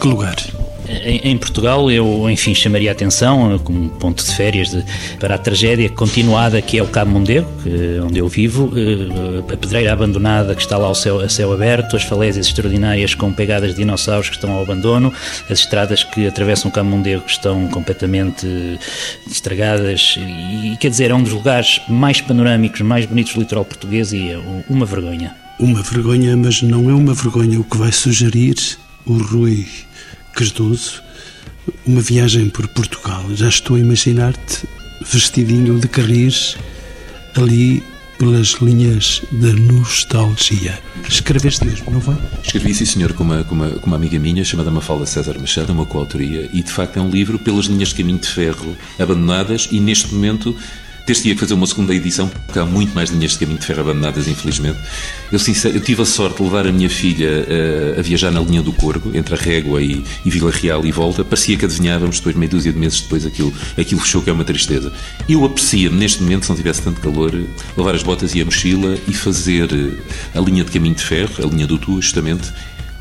[0.00, 0.36] que lugar?
[0.88, 4.84] Em, Portugal, eu, enfim, chamaria a atenção, como ponto de férias, de,
[5.18, 9.56] para a tragédia continuada que é o Cabo Mondego, que, onde eu vivo, eh, a
[9.56, 13.70] pedreira abandonada que está lá ao céu, a céu aberto, as falésias extraordinárias com pegadas
[13.70, 15.12] de dinossauros que estão ao abandono,
[15.48, 18.46] as estradas que atravessam o Cabo Mondego que estão completamente
[19.30, 24.12] estragadas, e quer dizer, é um dos lugares mais panorâmicos, mais bonitos do litoral português
[24.12, 25.34] e é uma vergonha.
[25.60, 28.56] Uma vergonha, mas não é uma vergonha o que vai sugerir
[29.06, 29.66] o Rui
[30.34, 31.02] Cardoso,
[31.86, 33.24] uma viagem por Portugal.
[33.34, 34.66] Já estou a imaginar-te
[35.00, 36.56] vestidinho de carris
[37.36, 37.82] ali
[38.18, 40.78] pelas linhas da nostalgia.
[41.08, 42.16] Escreveste mesmo, não foi?
[42.42, 45.72] Escrevi, sim, senhor, com uma, com uma, com uma amiga minha chamada Mafalda César Machado,
[45.72, 49.68] uma coautoria, e de facto é um livro pelas linhas de caminho de ferro abandonadas
[49.72, 50.56] e neste momento
[51.06, 54.28] ter-se-ia fazer uma segunda edição, porque há muito mais linhas de caminho de ferro abandonadas,
[54.28, 54.78] infelizmente.
[55.30, 58.40] Eu, sincero, eu tive a sorte de levar a minha filha uh, a viajar na
[58.40, 61.24] linha do Corgo, entre a Régua e, e Vila Real e volta.
[61.24, 64.44] Parecia que adivinhávamos, depois, meia dúzia de meses depois, aquilo, aquilo fechou, que é uma
[64.44, 64.92] tristeza.
[65.28, 67.32] Eu aprecio neste momento, se não tivesse tanto calor,
[67.76, 69.68] levar as botas e a mochila e fazer
[70.34, 72.52] a linha de caminho de ferro, a linha do Tua, justamente,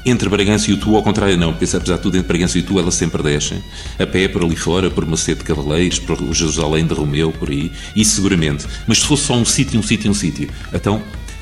[0.05, 2.79] entre Bragança e Tu, ao contrário, não, porque apesar de tudo, entre Bragança e Tu,
[2.79, 3.63] elas sempre descem.
[3.99, 7.71] A pé, por ali fora, por Macete de Cavaleiros, por Jerusalém de Romeu, por aí,
[7.95, 8.65] isso seguramente.
[8.87, 11.01] Mas se fosse só um sítio, um sítio, um sítio, então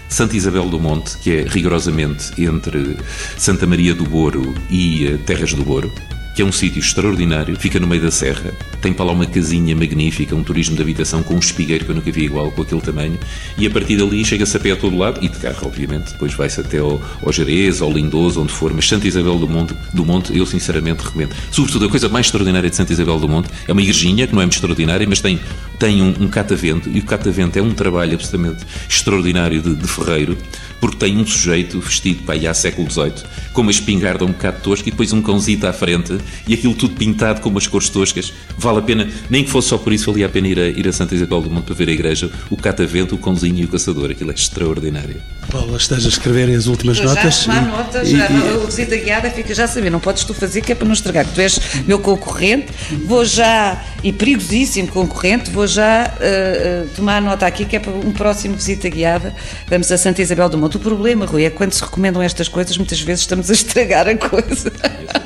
[0.09, 2.97] Santa Isabel do Monte, que é rigorosamente entre
[3.37, 5.91] Santa Maria do Boro e eh, Terras do Boro,
[6.39, 9.75] que é um sítio extraordinário, fica no meio da serra, tem para lá uma casinha
[9.75, 12.79] magnífica, um turismo de habitação com um espigueiro que eu nunca vi igual, com aquele
[12.79, 13.19] tamanho,
[13.57, 16.33] e a partir dali chega-se a pé a todo lado, e de carro, obviamente, depois
[16.33, 20.05] vai-se até ao, ao Jerez, ao Lindoso, onde for, mas Santa Isabel do Monte, do
[20.05, 21.35] Monte eu sinceramente recomendo.
[21.51, 24.41] Sobretudo, a coisa mais extraordinária de Santa Isabel do Monte é uma igrejinha, que não
[24.41, 25.41] é muito extraordinária, mas tem,
[25.77, 30.37] tem um, um catavento, e o catavento é um trabalho absolutamente extraordinário de, de ferreiro,
[30.79, 34.61] porque tem um sujeito vestido para aí há século XVIII, com uma espingarda um bocado
[34.61, 36.17] tosca e depois um cãozito à frente
[36.47, 38.33] e aquilo tudo pintado com umas cores toscas.
[38.57, 40.87] Vale a pena, nem que fosse só por isso, valia a pena ir a, ir
[40.87, 43.67] a Santa Isabel do Monte para ver a igreja, o catavento, o cãozinho e o
[43.67, 44.11] caçador.
[44.11, 45.21] Aquilo é extraordinário.
[45.49, 47.43] Paula, estás a escrever as últimas já, notas?
[47.43, 48.65] Já, notas, e, já, e...
[48.65, 51.25] visita guiada fica já a saber, não podes tu fazer que é para não estragar,
[51.25, 52.67] tu és meu concorrente,
[53.05, 57.91] vou já, e perigosíssimo concorrente, vou já uh, uh, tomar nota aqui que é para
[57.91, 59.33] um próximo visita guiada,
[59.67, 60.77] vamos a Santa Isabel do Monte.
[60.77, 64.07] O problema, Rui, é que quando se recomendam estas coisas, muitas vezes estamos a estragar
[64.07, 64.71] a coisa.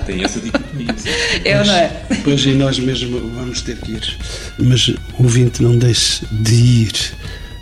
[0.05, 0.95] Tem essa dicotomia.
[1.43, 2.01] É ou não é?
[2.24, 4.17] Pois, e nós mesmo vamos ter que ir.
[4.57, 7.13] Mas o ouvinte não deixe de ir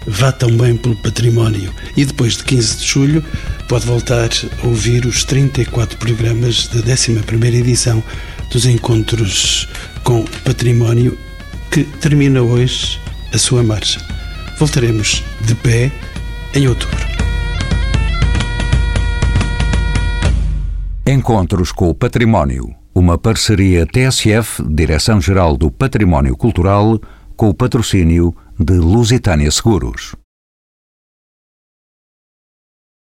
[0.05, 1.73] vá também pelo património.
[1.95, 3.25] E depois de 15 de julho
[3.67, 4.29] pode voltar
[4.61, 8.03] a ouvir os 34 programas da 11 edição
[8.49, 9.67] dos Encontros
[10.03, 11.17] com Património,
[11.71, 12.99] que termina hoje
[13.33, 14.01] a sua marcha.
[14.57, 15.91] Voltaremos de pé
[16.53, 16.99] em outubro.
[21.07, 22.75] Encontros com o Património.
[22.93, 26.99] Uma parceria TSF, Direção-Geral do Património Cultural,
[27.37, 30.15] com o patrocínio de Lusitânia Seguros.